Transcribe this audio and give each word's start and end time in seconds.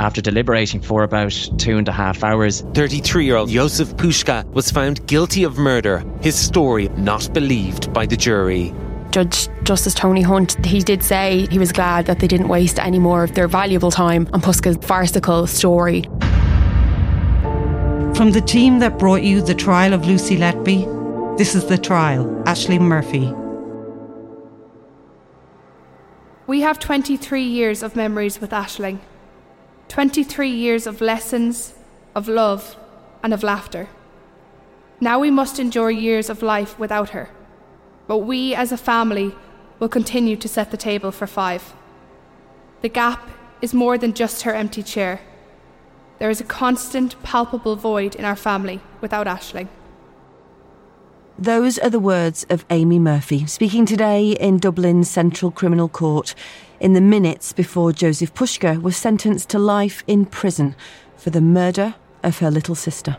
After 0.00 0.20
deliberating 0.20 0.80
for 0.80 1.02
about 1.02 1.32
two 1.58 1.76
and 1.76 1.86
a 1.88 1.92
half 1.92 2.24
hours, 2.24 2.62
33 2.74 3.24
year 3.24 3.36
old 3.36 3.50
Jozef 3.50 3.94
Puska 3.94 4.44
was 4.52 4.70
found 4.70 5.06
guilty 5.06 5.44
of 5.44 5.58
murder, 5.58 6.04
his 6.20 6.34
story 6.34 6.88
not 6.96 7.32
believed 7.32 7.92
by 7.92 8.06
the 8.06 8.16
jury. 8.16 8.74
Judge 9.10 9.48
Justice 9.62 9.94
Tony 9.94 10.22
Hunt, 10.22 10.64
he 10.64 10.80
did 10.80 11.02
say 11.02 11.46
he 11.50 11.58
was 11.58 11.70
glad 11.70 12.06
that 12.06 12.18
they 12.18 12.26
didn't 12.26 12.48
waste 12.48 12.78
any 12.78 12.98
more 12.98 13.22
of 13.22 13.34
their 13.34 13.46
valuable 13.46 13.90
time 13.90 14.26
on 14.32 14.40
Puska's 14.40 14.78
farcical 14.84 15.46
story. 15.46 16.02
From 18.16 18.32
the 18.32 18.40
team 18.40 18.78
that 18.78 18.98
brought 18.98 19.22
you 19.22 19.42
the 19.42 19.54
trial 19.54 19.92
of 19.92 20.06
Lucy 20.06 20.36
Letby, 20.36 21.36
this 21.36 21.54
is 21.54 21.66
the 21.66 21.78
trial, 21.78 22.24
Ashling 22.46 22.80
Murphy. 22.80 23.32
We 26.46 26.62
have 26.62 26.78
23 26.78 27.42
years 27.42 27.82
of 27.82 27.96
memories 27.96 28.40
with 28.40 28.50
Ashling. 28.50 28.98
23 29.92 30.48
years 30.48 30.86
of 30.86 31.02
lessons, 31.02 31.74
of 32.14 32.26
love, 32.26 32.76
and 33.22 33.34
of 33.34 33.42
laughter. 33.42 33.90
Now 35.02 35.18
we 35.18 35.30
must 35.30 35.58
endure 35.58 35.90
years 35.90 36.30
of 36.30 36.42
life 36.42 36.78
without 36.78 37.10
her. 37.10 37.28
But 38.06 38.20
we 38.20 38.54
as 38.54 38.72
a 38.72 38.78
family 38.78 39.34
will 39.78 39.90
continue 39.90 40.34
to 40.36 40.48
set 40.48 40.70
the 40.70 40.78
table 40.78 41.12
for 41.12 41.26
five. 41.26 41.74
The 42.80 42.88
gap 42.88 43.28
is 43.60 43.74
more 43.74 43.98
than 43.98 44.14
just 44.14 44.44
her 44.44 44.54
empty 44.54 44.82
chair. 44.82 45.20
There 46.18 46.30
is 46.30 46.40
a 46.40 46.44
constant, 46.44 47.22
palpable 47.22 47.76
void 47.76 48.14
in 48.14 48.24
our 48.24 48.34
family 48.34 48.80
without 49.02 49.26
Ashling. 49.26 49.68
Those 51.38 51.78
are 51.78 51.90
the 51.90 52.00
words 52.00 52.46
of 52.48 52.64
Amy 52.70 52.98
Murphy, 52.98 53.44
speaking 53.44 53.84
today 53.84 54.30
in 54.30 54.58
Dublin's 54.58 55.10
Central 55.10 55.50
Criminal 55.50 55.90
Court 55.90 56.34
in 56.82 56.94
the 56.94 57.00
minutes 57.00 57.52
before 57.52 57.92
Jozef 57.92 58.32
Puska 58.32 58.82
was 58.82 58.96
sentenced 58.96 59.48
to 59.50 59.58
life 59.58 60.02
in 60.08 60.26
prison 60.26 60.74
for 61.16 61.30
the 61.30 61.40
murder 61.40 61.94
of 62.24 62.38
her 62.38 62.50
little 62.50 62.74
sister. 62.74 63.18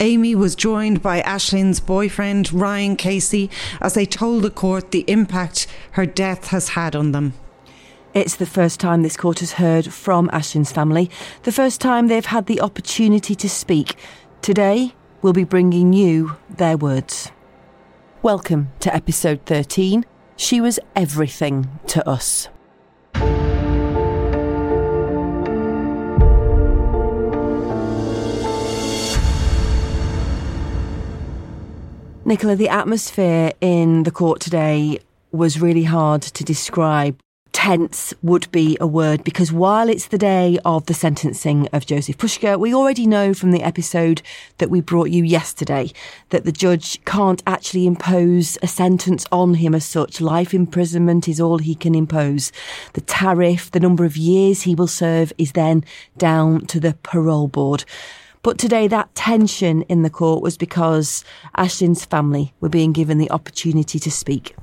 Amy 0.00 0.34
was 0.34 0.54
joined 0.54 1.00
by 1.00 1.22
Ashling's 1.22 1.80
boyfriend, 1.80 2.52
Ryan 2.52 2.94
Casey, 2.94 3.48
as 3.80 3.94
they 3.94 4.04
told 4.04 4.42
the 4.42 4.50
court 4.50 4.90
the 4.90 5.06
impact 5.08 5.66
her 5.92 6.04
death 6.04 6.48
has 6.48 6.68
had 6.70 6.94
on 6.94 7.12
them. 7.12 7.32
It's 8.12 8.36
the 8.36 8.44
first 8.44 8.80
time 8.80 9.02
this 9.02 9.16
court 9.16 9.38
has 9.38 9.52
heard 9.52 9.92
from 9.92 10.28
Ashling's 10.30 10.72
family, 10.72 11.10
the 11.44 11.52
first 11.52 11.80
time 11.80 12.08
they've 12.08 12.26
had 12.26 12.44
the 12.44 12.60
opportunity 12.60 13.34
to 13.34 13.48
speak. 13.48 13.96
Today, 14.42 14.92
we'll 15.22 15.32
be 15.32 15.44
bringing 15.44 15.94
you 15.94 16.36
their 16.50 16.76
words. 16.76 17.32
Welcome 18.20 18.72
to 18.80 18.94
episode 18.94 19.40
13. 19.46 20.04
She 20.36 20.60
was 20.60 20.78
everything 20.94 21.68
to 21.88 22.08
us. 22.08 22.48
Nicola, 32.24 32.56
the 32.56 32.68
atmosphere 32.68 33.52
in 33.60 34.02
the 34.02 34.10
court 34.10 34.40
today 34.40 34.98
was 35.32 35.60
really 35.60 35.84
hard 35.84 36.22
to 36.22 36.44
describe 36.44 37.18
tense 37.56 38.12
would 38.22 38.52
be 38.52 38.76
a 38.82 38.86
word 38.86 39.24
because 39.24 39.50
while 39.50 39.88
it's 39.88 40.08
the 40.08 40.18
day 40.18 40.58
of 40.66 40.84
the 40.84 40.92
sentencing 40.92 41.66
of 41.72 41.86
Jozef 41.86 42.16
Puska, 42.16 42.60
we 42.60 42.74
already 42.74 43.06
know 43.06 43.32
from 43.32 43.50
the 43.50 43.62
episode 43.62 44.20
that 44.58 44.68
we 44.68 44.82
brought 44.82 45.08
you 45.08 45.24
yesterday 45.24 45.90
that 46.28 46.44
the 46.44 46.52
judge 46.52 47.02
can't 47.06 47.42
actually 47.46 47.86
impose 47.86 48.58
a 48.60 48.66
sentence 48.66 49.24
on 49.32 49.54
him 49.54 49.74
as 49.74 49.86
such. 49.86 50.20
Life 50.20 50.52
imprisonment 50.52 51.28
is 51.28 51.40
all 51.40 51.56
he 51.56 51.74
can 51.74 51.94
impose. 51.94 52.52
The 52.92 53.00
tariff, 53.00 53.70
the 53.70 53.80
number 53.80 54.04
of 54.04 54.18
years 54.18 54.62
he 54.62 54.74
will 54.74 54.86
serve 54.86 55.32
is 55.38 55.52
then 55.52 55.82
down 56.18 56.66
to 56.66 56.78
the 56.78 56.92
parole 57.02 57.48
board. 57.48 57.86
But 58.42 58.58
today, 58.58 58.86
that 58.88 59.14
tension 59.14 59.80
in 59.88 60.02
the 60.02 60.10
court 60.10 60.42
was 60.42 60.58
because 60.58 61.24
Ashling's 61.56 62.04
family 62.04 62.52
were 62.60 62.68
being 62.68 62.92
given 62.92 63.16
the 63.16 63.30
opportunity 63.30 63.98
to 63.98 64.10
speak. 64.10 64.54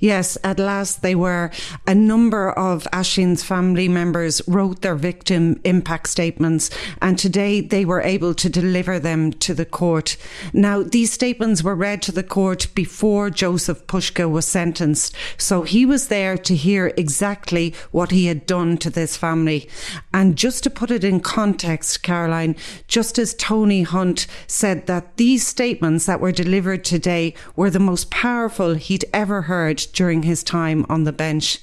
Yes, 0.00 0.38
at 0.44 0.58
last 0.58 1.02
they 1.02 1.14
were. 1.14 1.50
A 1.86 1.94
number 1.94 2.50
of 2.50 2.86
Ashling's 2.92 3.42
family 3.42 3.88
members 3.88 4.40
wrote 4.46 4.82
their 4.82 4.94
victim 4.94 5.60
impact 5.64 6.08
statements, 6.08 6.70
and 7.02 7.18
today 7.18 7.60
they 7.60 7.84
were 7.84 8.00
able 8.00 8.32
to 8.34 8.48
deliver 8.48 9.00
them 9.00 9.32
to 9.32 9.54
the 9.54 9.64
court. 9.64 10.16
Now, 10.52 10.82
these 10.82 11.12
statements 11.12 11.64
were 11.64 11.74
read 11.74 12.00
to 12.02 12.12
the 12.12 12.22
court 12.22 12.68
before 12.74 13.30
Jozef 13.30 13.82
Puska 13.86 14.30
was 14.30 14.46
sentenced, 14.46 15.14
so 15.36 15.62
he 15.62 15.84
was 15.84 16.08
there 16.08 16.38
to 16.38 16.54
hear 16.54 16.92
exactly 16.96 17.74
what 17.90 18.12
he 18.12 18.26
had 18.26 18.46
done 18.46 18.78
to 18.78 18.90
this 18.90 19.16
family. 19.16 19.68
And 20.14 20.36
just 20.36 20.62
to 20.64 20.70
put 20.70 20.90
it 20.90 21.04
in 21.04 21.20
context, 21.20 22.02
Caroline, 22.02 22.54
just 22.86 23.18
as 23.18 23.34
Tony 23.34 23.82
Hunt 23.82 24.26
said 24.46 24.86
that 24.86 25.16
these 25.16 25.46
statements 25.46 26.06
that 26.06 26.20
were 26.20 26.32
delivered 26.32 26.84
today 26.84 27.34
were 27.56 27.70
the 27.70 27.78
most 27.80 28.10
powerful 28.10 28.74
he'd 28.74 29.04
ever 29.12 29.42
heard 29.42 29.57
during 29.92 30.22
his 30.22 30.42
time 30.42 30.86
on 30.88 31.04
the 31.04 31.12
bench. 31.12 31.60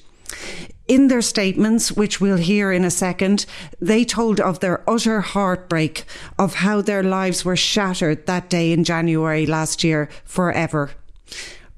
In 0.87 1.07
their 1.07 1.21
statements, 1.21 1.91
which 1.91 2.21
we'll 2.21 2.37
hear 2.37 2.71
in 2.71 2.85
a 2.85 2.91
second, 2.91 3.45
they 3.81 4.05
told 4.05 4.39
of 4.39 4.59
their 4.59 4.87
utter 4.87 5.21
heartbreak, 5.21 6.05
of 6.37 6.55
how 6.55 6.81
their 6.81 7.01
lives 7.01 7.43
were 7.43 7.55
shattered 7.55 8.27
that 8.27 8.49
day 8.49 8.71
in 8.71 8.83
January 8.83 9.47
last 9.47 9.83
year 9.83 10.09
forever. 10.25 10.91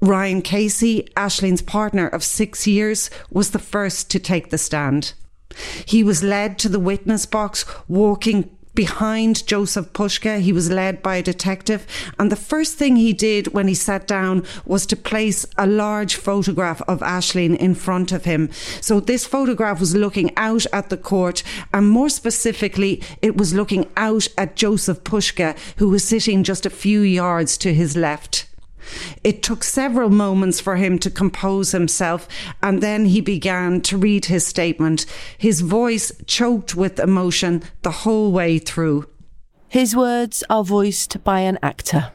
Ryan 0.00 0.42
Casey, 0.42 1.08
Ashling's 1.16 1.62
partner 1.62 2.06
of 2.06 2.22
six 2.22 2.66
years, 2.66 3.10
was 3.30 3.50
the 3.50 3.58
first 3.58 4.10
to 4.10 4.18
take 4.18 4.50
the 4.50 4.58
stand. 4.58 5.14
He 5.86 6.04
was 6.04 6.22
led 6.22 6.58
to 6.58 6.68
the 6.68 6.78
witness 6.78 7.24
box, 7.24 7.64
walking 7.88 8.50
behind 8.78 9.38
Jozef 9.38 9.88
Puska. 9.88 10.38
He 10.40 10.52
was 10.52 10.70
led 10.70 11.02
by 11.02 11.16
a 11.16 11.22
detective. 11.22 11.84
And 12.16 12.30
the 12.30 12.36
first 12.36 12.76
thing 12.76 12.94
he 12.94 13.12
did 13.12 13.52
when 13.52 13.66
he 13.66 13.74
sat 13.74 14.06
down 14.06 14.44
was 14.64 14.86
to 14.86 14.94
place 14.94 15.44
a 15.56 15.66
large 15.66 16.14
photograph 16.14 16.80
of 16.82 17.00
Ashling 17.00 17.56
in 17.56 17.74
front 17.74 18.12
of 18.12 18.24
him. 18.24 18.50
So 18.80 19.00
this 19.00 19.26
photograph 19.26 19.80
was 19.80 19.96
looking 19.96 20.30
out 20.36 20.64
at 20.72 20.90
the 20.90 20.96
court, 20.96 21.42
and 21.74 21.90
more 21.90 22.08
specifically, 22.08 23.02
it 23.20 23.36
was 23.36 23.52
looking 23.52 23.90
out 23.96 24.28
at 24.38 24.54
Jozef 24.54 25.00
Puska, 25.00 25.56
who 25.78 25.88
was 25.88 26.04
sitting 26.04 26.44
just 26.44 26.64
a 26.64 26.70
few 26.70 27.00
yards 27.00 27.58
to 27.58 27.74
his 27.74 27.96
left. 27.96 28.47
It 29.24 29.42
took 29.42 29.64
several 29.64 30.10
moments 30.10 30.60
for 30.60 30.76
him 30.76 30.98
to 31.00 31.10
compose 31.10 31.72
himself, 31.72 32.28
and 32.62 32.82
then 32.82 33.06
he 33.06 33.20
began 33.20 33.80
to 33.82 33.98
read 33.98 34.26
his 34.26 34.46
statement, 34.46 35.06
his 35.36 35.60
voice 35.60 36.12
choked 36.26 36.74
with 36.74 36.98
emotion 37.00 37.62
the 37.82 37.90
whole 37.90 38.32
way 38.32 38.58
through. 38.58 39.06
His 39.68 39.94
words 39.94 40.42
are 40.48 40.64
voiced 40.64 41.22
by 41.24 41.40
an 41.40 41.58
actor. 41.62 42.12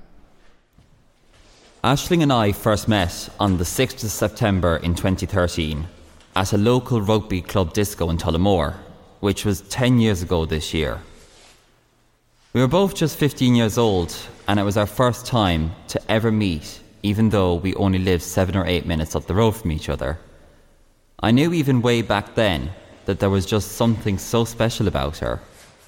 Ashling 1.83 2.23
and 2.23 2.31
I 2.31 2.53
first 2.53 2.87
met 2.87 3.29
on 3.39 3.57
the 3.57 3.65
6th 3.65 4.03
of 4.03 4.09
September 4.09 4.77
in 4.77 4.95
2013 4.95 5.85
at 6.35 6.53
a 6.53 6.57
local 6.57 7.01
rugby 7.01 7.41
club 7.41 7.73
disco 7.73 8.09
in 8.09 8.17
Tullamore, 8.17 8.75
which 9.19 9.45
was 9.45 9.61
10 9.61 9.99
years 9.99 10.23
ago 10.23 10.45
this 10.45 10.73
year. 10.73 11.01
We 12.53 12.61
were 12.61 12.67
both 12.67 12.93
just 12.93 13.17
15 13.17 13.55
years 13.55 13.79
old, 13.79 14.15
and 14.47 14.59
it 14.59 14.63
was 14.63 14.77
our 14.77 14.85
first 14.85 15.25
time 15.25 15.71
to 15.87 15.99
ever 16.07 16.31
meet, 16.31 16.81
even 17.01 17.29
though 17.29 17.55
we 17.55 17.73
only 17.73 17.97
lived 17.97 18.21
seven 18.21 18.55
or 18.55 18.65
eight 18.67 18.85
minutes 18.85 19.15
up 19.15 19.25
the 19.25 19.33
road 19.33 19.55
from 19.55 19.71
each 19.71 19.89
other. 19.89 20.19
I 21.19 21.31
knew 21.31 21.51
even 21.51 21.81
way 21.81 22.03
back 22.03 22.35
then 22.35 22.71
that 23.05 23.19
there 23.19 23.31
was 23.31 23.47
just 23.47 23.71
something 23.71 24.19
so 24.19 24.45
special 24.45 24.87
about 24.87 25.17
her 25.17 25.39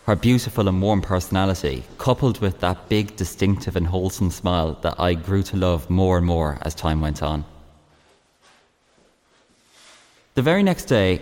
her 0.05 0.15
beautiful 0.15 0.67
and 0.67 0.81
warm 0.81 1.01
personality, 1.01 1.83
coupled 1.97 2.39
with 2.39 2.59
that 2.59 2.89
big, 2.89 3.15
distinctive, 3.15 3.75
and 3.75 3.87
wholesome 3.87 4.29
smile 4.29 4.77
that 4.81 4.99
I 4.99 5.15
grew 5.15 5.41
to 5.41 5.57
love 5.57 5.89
more 5.89 6.17
and 6.17 6.27
more 6.27 6.59
as 6.61 6.75
time 6.75 7.01
went 7.01 7.23
on. 7.23 7.43
The 10.35 10.43
very 10.43 10.61
next 10.61 10.85
day, 10.85 11.21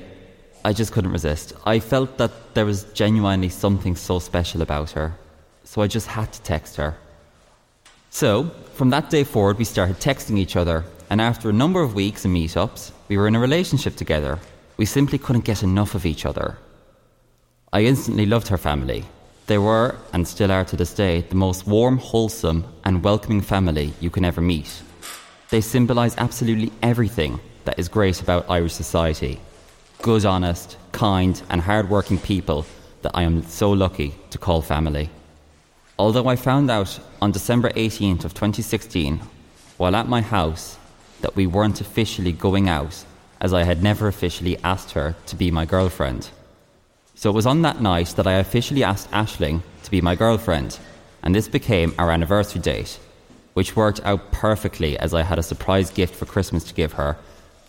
I 0.66 0.74
just 0.74 0.92
couldn't 0.92 1.13
resist. 1.13 1.54
I 1.66 1.80
felt 1.80 2.18
that 2.18 2.54
there 2.56 2.66
was 2.66 2.84
genuinely 2.94 3.48
something 3.48 3.96
so 3.96 4.19
special 4.19 4.62
about 4.62 4.92
her, 4.92 5.13
so 5.63 5.81
I 5.81 5.88
just 5.88 6.07
had 6.07 6.31
to 6.33 6.42
text 6.42 6.75
her. 6.77 6.95
So, 8.10 8.51
from 8.75 8.89
that 8.92 9.10
day 9.10 9.24
forward, 9.24 9.57
we 9.57 9.65
started 9.65 9.98
texting 9.98 10.38
each 10.38 10.56
other, 10.56 10.83
and 11.10 11.19
after 11.19 11.50
a 11.50 11.54
number 11.54 11.81
of 11.81 11.95
weeks 11.95 12.25
and 12.25 12.36
meetups, 12.36 12.92
we 13.07 13.18
were 13.18 13.27
in 13.27 13.36
a 13.36 13.39
relationship 13.39 13.95
together. 13.95 14.39
We 14.77 14.86
simply 14.86 15.18
couldn't 15.18 15.45
get 15.45 15.63
enough 15.63 15.95
of 15.95 16.06
each 16.06 16.25
other. 16.25 16.57
I 17.71 17.81
instantly 17.81 18.25
loved 18.25 18.48
her 18.50 18.57
family. 18.57 19.06
They 19.48 19.57
were, 19.57 19.95
and 20.13 20.27
still 20.27 20.51
are 20.51 20.65
to 20.65 20.75
this 20.75 20.94
day, 20.94 21.21
the 21.21 21.36
most 21.36 21.68
warm, 21.68 21.98
wholesome, 21.98 22.65
and 22.83 23.04
welcoming 23.04 23.42
family 23.42 23.94
you 24.00 24.10
can 24.10 24.25
ever 24.25 24.42
meet. 24.42 24.81
They 25.50 25.62
symbolise 25.62 26.15
absolutely 26.18 26.71
everything 26.81 27.39
that 27.65 27.80
is 27.80 27.88
great 27.88 28.21
about 28.21 28.50
Irish 28.50 28.74
society 28.74 29.39
good, 30.04 30.25
honest, 30.25 30.75
kind, 30.92 31.42
and 31.50 31.62
hard 31.62 31.89
working 31.89 32.18
people 32.18 32.65
that 33.04 33.12
I 33.13 33.24
am 33.24 33.42
so 33.44 33.71
lucky 33.71 34.13
to 34.31 34.38
call 34.38 34.62
family. 34.62 35.10
Although 36.03 36.27
I 36.27 36.35
found 36.35 36.69
out 36.69 37.00
on 37.21 37.31
December 37.31 37.69
18th 37.69 38.25
of 38.25 38.33
2016, 38.33 39.21
while 39.77 39.95
at 39.95 40.09
my 40.09 40.19
house, 40.19 40.77
that 41.21 41.38
we 41.38 41.47
weren't 41.47 41.79
officially 41.79 42.33
going 42.33 42.67
out, 42.67 43.05
as 43.39 43.53
I 43.53 43.63
had 43.63 43.81
never 43.81 44.09
officially 44.09 44.57
asked 44.65 44.91
her 44.91 45.15
to 45.27 45.38
be 45.38 45.50
my 45.50 45.63
girlfriend. 45.63 46.29
So 47.15 47.29
it 47.29 47.35
was 47.35 47.45
on 47.45 47.61
that 47.61 47.79
night 47.81 48.07
that 48.17 48.27
I 48.27 48.33
officially 48.33 48.83
asked 48.83 49.11
Ashling 49.11 49.61
to 49.83 49.91
be 49.91 50.01
my 50.01 50.13
girlfriend, 50.13 50.77
and 51.21 51.33
this 51.33 51.47
became 51.47 51.95
our 51.97 52.11
anniversary 52.11 52.59
date, 52.59 53.00
which 53.53 53.77
worked 53.77 54.01
out 54.03 54.33
perfectly 54.33 55.00
as 55.00 55.13
I 55.13 55.21
had 55.21 55.39
a 55.39 55.50
surprise 55.51 55.89
gift 55.89 56.15
for 56.15 56.25
Christmas 56.25 56.65
to 56.65 56.73
give 56.73 56.91
her 56.91 57.15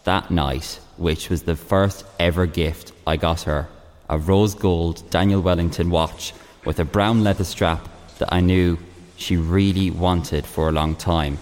that 0.03 0.33
night, 0.33 0.81
which 0.97 1.31
was 1.31 1.45
the 1.45 1.55
first 1.55 2.05
ever 2.19 2.47
gift 2.47 2.91
I 3.07 3.17
got 3.17 3.43
her 3.43 3.69
a 4.11 4.19
rose 4.19 4.57
gold 4.57 5.09
Daniel 5.11 5.41
Wellington 5.41 5.89
watch 5.89 6.35
with 6.65 6.81
a 6.81 6.85
brown 6.85 7.23
leather 7.23 7.45
strap 7.45 7.89
that 8.19 8.33
I 8.33 8.41
knew 8.41 8.79
she 9.17 9.37
really 9.37 9.91
wanted 9.91 10.45
for 10.47 10.69
a 10.69 10.73
long 10.73 10.97
time. 10.97 11.39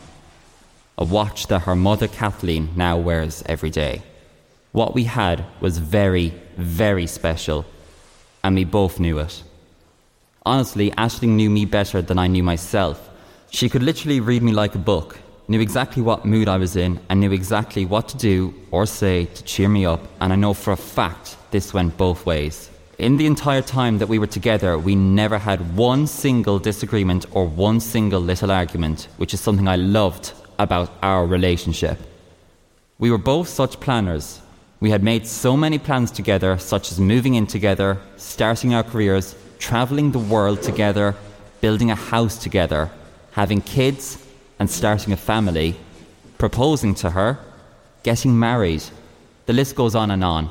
A 0.98 1.04
watch 1.04 1.46
that 1.46 1.62
her 1.62 1.76
mother 1.76 2.08
Kathleen 2.08 2.70
now 2.76 2.98
wears 2.98 3.42
every 3.46 3.70
day. 3.70 4.02
What 4.72 4.94
we 4.94 5.04
had 5.04 5.44
was 5.60 5.78
very, 5.78 6.32
very 6.56 7.06
special 7.06 7.64
and 8.42 8.54
we 8.54 8.64
both 8.64 8.98
knew 8.98 9.18
it. 9.18 9.42
Honestly, 10.44 10.90
Ashling 10.92 11.36
knew 11.36 11.50
me 11.50 11.64
better 11.64 12.02
than 12.02 12.18
I 12.18 12.26
knew 12.26 12.42
myself. 12.42 13.08
She 13.50 13.68
could 13.68 13.82
literally 13.82 14.20
read 14.20 14.42
me 14.42 14.52
like 14.52 14.74
a 14.74 14.78
book, 14.78 15.20
knew 15.46 15.60
exactly 15.60 16.02
what 16.02 16.24
mood 16.24 16.48
I 16.48 16.56
was 16.56 16.74
in, 16.74 16.98
and 17.08 17.20
knew 17.20 17.32
exactly 17.32 17.84
what 17.84 18.08
to 18.08 18.16
do 18.16 18.54
or 18.70 18.86
say 18.86 19.26
to 19.26 19.42
cheer 19.44 19.68
me 19.68 19.86
up, 19.86 20.00
and 20.20 20.32
I 20.32 20.36
know 20.36 20.54
for 20.54 20.72
a 20.72 20.76
fact 20.76 21.36
this 21.50 21.72
went 21.72 21.96
both 21.96 22.26
ways. 22.26 22.70
In 22.98 23.16
the 23.16 23.26
entire 23.26 23.62
time 23.62 23.98
that 23.98 24.08
we 24.08 24.18
were 24.18 24.26
together, 24.26 24.78
we 24.78 24.94
never 24.94 25.38
had 25.38 25.76
one 25.76 26.06
single 26.06 26.58
disagreement 26.58 27.26
or 27.32 27.46
one 27.46 27.80
single 27.80 28.20
little 28.20 28.50
argument, 28.50 29.08
which 29.16 29.34
is 29.34 29.40
something 29.40 29.66
I 29.66 29.76
loved 29.76 30.32
about 30.58 30.90
our 31.02 31.26
relationship. 31.26 31.98
We 32.98 33.10
were 33.10 33.18
both 33.18 33.48
such 33.48 33.80
planners, 33.80 34.42
we 34.82 34.90
had 34.90 35.04
made 35.04 35.28
so 35.28 35.56
many 35.56 35.78
plans 35.78 36.10
together, 36.10 36.58
such 36.58 36.90
as 36.90 36.98
moving 36.98 37.34
in 37.34 37.46
together, 37.46 38.00
starting 38.16 38.74
our 38.74 38.82
careers, 38.82 39.36
traveling 39.60 40.10
the 40.10 40.18
world 40.18 40.60
together, 40.60 41.14
building 41.60 41.92
a 41.92 41.94
house 41.94 42.36
together, 42.36 42.90
having 43.30 43.60
kids, 43.60 44.18
and 44.58 44.68
starting 44.68 45.12
a 45.12 45.16
family, 45.16 45.76
proposing 46.36 46.96
to 46.96 47.10
her, 47.10 47.38
getting 48.02 48.36
married. 48.36 48.82
The 49.46 49.52
list 49.52 49.76
goes 49.76 49.94
on 49.94 50.10
and 50.10 50.24
on. 50.24 50.50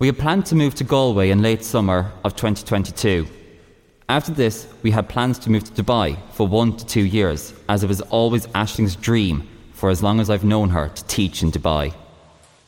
We 0.00 0.08
had 0.08 0.18
planned 0.18 0.46
to 0.46 0.56
move 0.56 0.74
to 0.76 0.84
Galway 0.84 1.30
in 1.30 1.40
late 1.40 1.62
summer 1.62 2.10
of 2.24 2.34
2022. 2.34 3.28
After 4.08 4.32
this, 4.32 4.66
we 4.82 4.90
had 4.90 5.08
plans 5.08 5.38
to 5.40 5.50
move 5.50 5.62
to 5.64 5.82
Dubai 5.82 6.18
for 6.32 6.48
one 6.48 6.76
to 6.76 6.84
two 6.84 7.04
years, 7.04 7.54
as 7.68 7.84
it 7.84 7.86
was 7.86 8.00
always 8.00 8.48
Ashling's 8.56 8.96
dream 8.96 9.48
for 9.72 9.90
as 9.90 10.02
long 10.02 10.18
as 10.18 10.30
I've 10.30 10.42
known 10.42 10.70
her 10.70 10.88
to 10.88 11.04
teach 11.04 11.44
in 11.44 11.52
Dubai. 11.52 11.94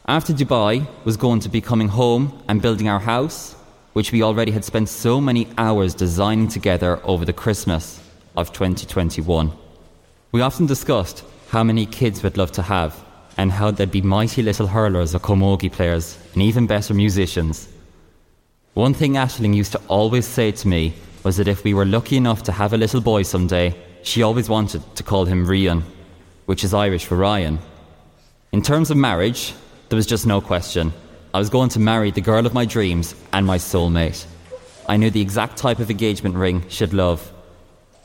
After 0.06 0.32
Dubai 0.32 0.86
was 1.04 1.16
going 1.16 1.40
to 1.40 1.48
be 1.48 1.60
coming 1.60 1.88
home 1.88 2.40
and 2.48 2.62
building 2.62 2.88
our 2.88 3.00
house, 3.00 3.56
which 3.92 4.12
we 4.12 4.22
already 4.22 4.52
had 4.52 4.64
spent 4.64 4.88
so 4.88 5.20
many 5.20 5.48
hours 5.58 5.94
designing 5.94 6.46
together 6.46 7.00
over 7.02 7.24
the 7.24 7.32
Christmas 7.32 8.00
of 8.36 8.52
2021. 8.52 9.50
We 10.30 10.42
often 10.42 10.66
discussed 10.66 11.24
how 11.48 11.64
many 11.64 11.86
kids 11.86 12.22
we'd 12.22 12.36
love 12.36 12.52
to 12.52 12.62
have 12.62 13.04
and 13.36 13.52
how 13.52 13.70
they'd 13.70 13.90
be 13.90 14.02
mighty 14.02 14.42
little 14.42 14.66
hurlers 14.66 15.14
or 15.14 15.18
camogie 15.18 15.72
players 15.72 16.18
and 16.32 16.42
even 16.42 16.66
better 16.66 16.94
musicians. 16.94 17.68
One 18.74 18.94
thing 18.94 19.14
Ashling 19.14 19.54
used 19.54 19.72
to 19.72 19.80
always 19.88 20.26
say 20.26 20.52
to 20.52 20.68
me 20.68 20.94
was 21.22 21.36
that 21.38 21.48
if 21.48 21.64
we 21.64 21.74
were 21.74 21.84
lucky 21.84 22.16
enough 22.16 22.42
to 22.44 22.52
have 22.52 22.72
a 22.72 22.76
little 22.76 23.00
boy 23.00 23.22
someday, 23.22 23.74
she 24.02 24.22
always 24.22 24.48
wanted 24.48 24.82
to 24.96 25.02
call 25.02 25.24
him 25.24 25.46
Rian, 25.46 25.82
which 26.46 26.62
is 26.62 26.72
Irish 26.72 27.04
for 27.04 27.16
Ryan. 27.16 27.58
In 28.52 28.62
terms 28.62 28.90
of 28.90 28.96
marriage, 28.96 29.54
there 29.88 29.96
was 29.96 30.06
just 30.06 30.26
no 30.26 30.40
question. 30.40 30.92
I 31.34 31.38
was 31.38 31.50
going 31.50 31.68
to 31.70 31.80
marry 31.80 32.10
the 32.10 32.20
girl 32.20 32.46
of 32.46 32.54
my 32.54 32.64
dreams 32.64 33.14
and 33.32 33.44
my 33.44 33.58
soulmate. 33.58 34.24
I 34.88 34.96
knew 34.96 35.10
the 35.10 35.20
exact 35.20 35.56
type 35.56 35.80
of 35.80 35.90
engagement 35.90 36.36
ring 36.36 36.64
she'd 36.68 36.92
love. 36.92 37.32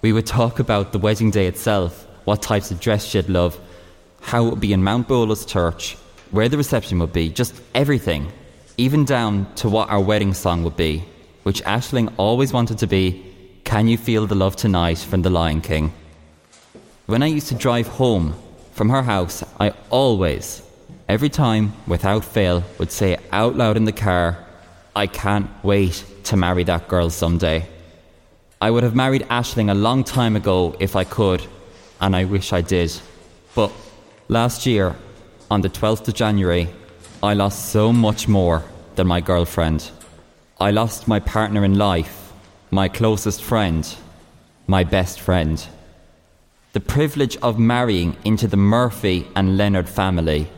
We 0.01 0.13
would 0.13 0.25
talk 0.25 0.59
about 0.59 0.91
the 0.91 0.99
wedding 0.99 1.29
day 1.29 1.45
itself, 1.45 2.07
what 2.25 2.41
types 2.41 2.71
of 2.71 2.79
dress 2.79 3.05
she'd 3.05 3.29
love, 3.29 3.59
how 4.21 4.45
it 4.45 4.49
would 4.51 4.59
be 4.59 4.73
in 4.73 4.83
Mount 4.83 5.07
Bolus 5.07 5.45
Church, 5.45 5.97
where 6.31 6.47
the 6.47 6.57
reception 6.57 6.99
would 6.99 7.11
be, 7.11 7.29
just 7.29 7.53
everything, 7.75 8.31
even 8.77 9.03
down 9.03 9.53
to 9.55 9.69
what 9.69 9.89
our 9.89 9.99
wedding 9.99 10.33
song 10.33 10.63
would 10.63 10.77
be, 10.77 11.03
which 11.43 11.63
Ashling 11.63 12.13
always 12.17 12.53
wanted 12.53 12.77
to 12.79 12.87
be 12.87 13.25
Can 13.63 13.87
You 13.87 13.97
Feel 13.97 14.27
the 14.27 14.35
Love 14.35 14.55
Tonight 14.55 14.99
from 14.99 15.21
The 15.21 15.29
Lion 15.29 15.61
King. 15.61 15.91
When 17.07 17.23
I 17.23 17.27
used 17.27 17.47
to 17.49 17.55
drive 17.55 17.87
home 17.87 18.35
from 18.71 18.89
her 18.89 19.01
house, 19.01 19.43
I 19.59 19.73
always, 19.89 20.61
every 21.09 21.29
time, 21.29 21.73
without 21.87 22.23
fail, 22.23 22.63
would 22.77 22.91
say 22.91 23.17
out 23.31 23.57
loud 23.57 23.75
in 23.75 23.85
the 23.85 23.91
car, 23.91 24.37
I 24.95 25.07
can't 25.07 25.49
wait 25.63 26.05
to 26.25 26.37
marry 26.37 26.63
that 26.65 26.87
girl 26.87 27.09
someday. 27.09 27.67
I 28.61 28.69
would 28.69 28.83
have 28.83 28.95
married 28.95 29.23
Ashling 29.23 29.71
a 29.71 29.73
long 29.73 30.03
time 30.03 30.35
ago 30.35 30.75
if 30.79 30.95
I 30.95 31.03
could, 31.03 31.45
and 31.99 32.15
I 32.15 32.25
wish 32.25 32.53
I 32.53 32.61
did. 32.61 32.93
But 33.55 33.71
last 34.31 34.65
year, 34.65 34.95
on 35.51 35.59
the 35.59 35.69
12th 35.69 36.07
of 36.07 36.13
January, 36.13 36.69
I 37.21 37.33
lost 37.33 37.69
so 37.69 37.91
much 37.91 38.29
more 38.29 38.63
than 38.95 39.05
my 39.05 39.19
girlfriend. 39.19 39.91
I 40.57 40.71
lost 40.71 41.05
my 41.05 41.19
partner 41.19 41.65
in 41.65 41.77
life, 41.77 42.31
my 42.71 42.87
closest 42.87 43.43
friend, 43.43 43.83
my 44.67 44.85
best 44.85 45.19
friend. 45.19 45.63
The 46.71 46.79
privilege 46.79 47.35
of 47.43 47.59
marrying 47.59 48.15
into 48.23 48.47
the 48.47 48.55
Murphy 48.55 49.27
and 49.35 49.57
Leonard 49.57 49.89
family 49.89 50.49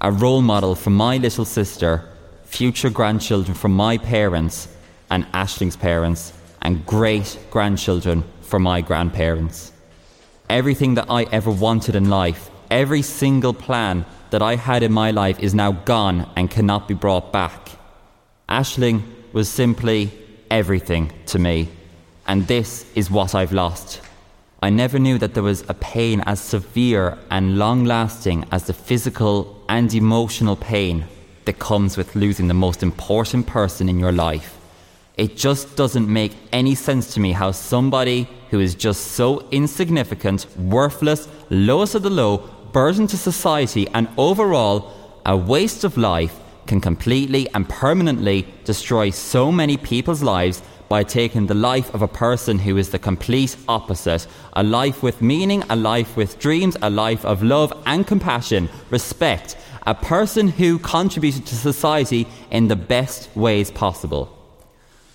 a 0.00 0.10
role 0.10 0.42
model 0.42 0.74
for 0.74 0.90
my 0.90 1.16
little 1.16 1.44
sister, 1.44 2.04
future 2.44 2.90
grandchildren 2.90 3.54
for 3.54 3.68
my 3.68 3.96
parents 3.96 4.68
and 5.08 5.24
Ashling's 5.32 5.76
parents, 5.76 6.32
and 6.62 6.84
great 6.84 7.38
grandchildren 7.50 8.24
for 8.42 8.58
my 8.58 8.80
grandparents. 8.80 9.72
Everything 10.50 10.94
that 10.94 11.06
I 11.08 11.22
ever 11.24 11.50
wanted 11.50 11.94
in 11.94 12.10
life, 12.10 12.50
every 12.74 13.02
single 13.02 13.54
plan 13.54 14.04
that 14.30 14.42
I 14.42 14.56
had 14.56 14.82
in 14.82 14.92
my 14.92 15.12
life 15.12 15.38
is 15.38 15.54
now 15.54 15.70
gone 15.70 16.28
and 16.34 16.50
cannot 16.50 16.88
be 16.88 16.94
brought 16.94 17.32
back. 17.32 17.70
Ashling 18.48 19.02
was 19.32 19.48
simply 19.48 20.10
everything 20.50 21.12
to 21.26 21.38
me, 21.38 21.68
and 22.26 22.48
this 22.48 22.84
is 22.96 23.12
what 23.12 23.32
I've 23.32 23.52
lost. 23.52 24.00
I 24.60 24.70
never 24.70 24.98
knew 24.98 25.18
that 25.18 25.34
there 25.34 25.42
was 25.44 25.62
a 25.68 25.74
pain 25.74 26.22
as 26.26 26.40
severe 26.40 27.16
and 27.30 27.58
long 27.58 27.84
lasting 27.84 28.44
as 28.50 28.66
the 28.66 28.72
physical 28.72 29.64
and 29.68 29.94
emotional 29.94 30.56
pain 30.56 31.04
that 31.44 31.60
comes 31.60 31.96
with 31.96 32.16
losing 32.16 32.48
the 32.48 32.54
most 32.54 32.82
important 32.82 33.46
person 33.46 33.88
in 33.88 34.00
your 34.00 34.12
life. 34.12 34.58
It 35.16 35.36
just 35.36 35.76
doesn't 35.76 36.08
make 36.08 36.32
any 36.50 36.74
sense 36.74 37.14
to 37.14 37.20
me 37.20 37.30
how 37.32 37.52
somebody 37.52 38.28
who 38.50 38.58
is 38.58 38.74
just 38.74 39.12
so 39.12 39.46
insignificant, 39.50 40.46
worthless, 40.58 41.28
lowest 41.50 41.94
of 41.94 42.02
the 42.02 42.10
low, 42.10 42.50
burden 42.74 43.06
to 43.06 43.16
society, 43.16 43.86
and 43.94 44.08
overall 44.18 44.92
a 45.24 45.34
waste 45.34 45.84
of 45.84 45.96
life 45.96 46.34
can 46.66 46.80
completely 46.80 47.48
and 47.54 47.68
permanently 47.68 48.46
destroy 48.64 49.10
so 49.10 49.52
many 49.52 49.76
people's 49.76 50.22
lives 50.22 50.60
by 50.88 51.04
taking 51.04 51.46
the 51.46 51.54
life 51.54 51.94
of 51.94 52.02
a 52.02 52.08
person 52.08 52.58
who 52.58 52.76
is 52.76 52.90
the 52.90 52.98
complete 52.98 53.56
opposite. 53.68 54.26
A 54.54 54.62
life 54.62 55.02
with 55.02 55.22
meaning, 55.22 55.62
a 55.70 55.76
life 55.76 56.16
with 56.16 56.38
dreams, 56.38 56.76
a 56.82 56.90
life 56.90 57.24
of 57.24 57.42
love 57.42 57.72
and 57.86 58.06
compassion, 58.06 58.68
respect. 58.90 59.56
A 59.86 59.94
person 59.94 60.48
who 60.48 60.78
contributed 60.78 61.46
to 61.46 61.54
society 61.54 62.26
in 62.50 62.68
the 62.68 62.76
best 62.76 63.34
ways 63.36 63.70
possible. 63.70 64.30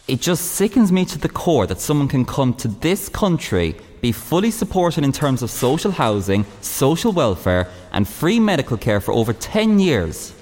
It 0.08 0.22
just 0.22 0.54
sickens 0.54 0.92
me 0.92 1.06
to 1.06 1.20
the 1.20 1.30
core 1.30 1.68
that 1.68 1.82
someone 1.82 2.08
can 2.08 2.26
come 2.26 2.54
to 2.56 2.68
this 2.68 3.10
country, 3.10 3.76
be 4.02 4.12
fully 4.12 4.52
supported 4.52 5.04
in 5.04 5.12
terms 5.12 5.42
of 5.42 5.50
social 5.50 5.92
housing, 5.92 6.46
social 6.62 7.12
welfare, 7.12 7.68
and 7.92 8.08
free 8.08 8.40
medical 8.40 8.78
care 8.78 9.02
for 9.02 9.14
over 9.14 9.34
10 9.34 9.80
years. 9.80 10.34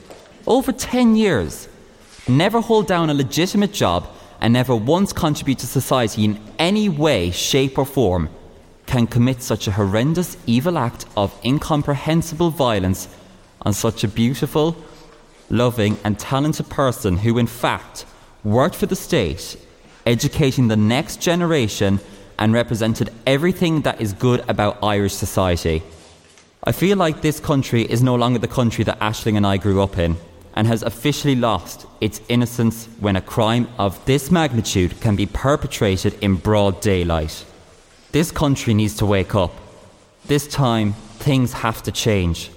Over 0.45 0.71
10 0.71 1.15
years. 1.15 1.67
Never 2.27 2.61
hold 2.61 2.87
down 2.87 3.09
a 3.09 3.13
legitimate 3.13 3.73
job 3.73 4.07
and 4.41 4.53
never 4.53 4.75
once 4.75 5.13
contribute 5.13 5.59
to 5.59 5.67
society 5.67 6.25
in 6.25 6.39
any 6.59 6.89
way, 6.89 7.31
shape, 7.31 7.77
or 7.77 7.85
form, 7.85 8.29
can 8.85 9.07
commit 9.07 9.41
such 9.41 9.67
a 9.67 9.71
horrendous, 9.71 10.37
evil 10.45 10.77
act 10.77 11.05
of 11.15 11.37
incomprehensible 11.43 12.49
violence 12.49 13.07
on 13.61 13.73
such 13.73 14.03
a 14.03 14.07
beautiful, 14.07 14.77
loving, 15.49 15.97
and 16.03 16.17
talented 16.19 16.69
person 16.69 17.17
who, 17.17 17.37
in 17.37 17.47
fact, 17.47 18.05
worked 18.43 18.75
for 18.75 18.85
the 18.85 18.95
state, 18.95 19.57
educating 20.05 20.67
the 20.67 20.77
next 20.77 21.21
generation, 21.21 21.99
and 22.39 22.53
represented 22.53 23.11
everything 23.25 23.81
that 23.81 23.99
is 23.99 24.13
good 24.13 24.43
about 24.47 24.83
Irish 24.83 25.13
society. 25.13 25.83
I 26.63 26.71
feel 26.71 26.97
like 26.97 27.21
this 27.21 27.39
country 27.39 27.83
is 27.83 28.03
no 28.03 28.15
longer 28.15 28.39
the 28.39 28.47
country 28.47 28.83
that 28.83 28.99
Ashling 28.99 29.37
and 29.37 29.47
I 29.47 29.57
grew 29.57 29.81
up 29.81 29.97
in 29.97 30.17
and 30.55 30.67
has 30.67 30.83
officially 30.83 31.35
lost 31.35 31.85
its 32.01 32.19
innocence 32.29 32.87
when 32.99 33.15
a 33.15 33.21
crime 33.21 33.67
of 33.77 34.03
this 34.05 34.31
magnitude 34.31 34.99
can 34.99 35.15
be 35.15 35.25
perpetrated 35.25 36.17
in 36.21 36.35
broad 36.35 36.81
daylight. 36.81 37.45
This 38.11 38.31
country 38.31 38.73
needs 38.73 38.95
to 38.95 39.05
wake 39.05 39.35
up. 39.35 39.51
This 40.25 40.47
time, 40.47 40.93
things 41.19 41.53
have 41.53 41.83
to 41.83 41.91
change. 41.91 42.49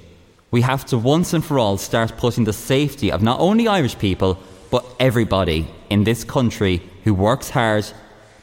We 0.51 0.63
have 0.63 0.87
to 0.87 0.99
once 0.99 1.35
and 1.35 1.45
for 1.45 1.59
all 1.59 1.77
start 1.77 2.17
putting 2.17 2.45
the 2.45 2.53
safety 2.53 3.13
of 3.13 3.23
not 3.23 3.39
only 3.39 3.69
Irish 3.69 3.99
people, 3.99 4.39
but 4.71 4.85
everybody 4.99 5.69
in 5.91 6.05
this 6.05 6.25
country 6.25 6.83
who 7.05 7.13
works 7.13 7.51
hard, 7.51 7.87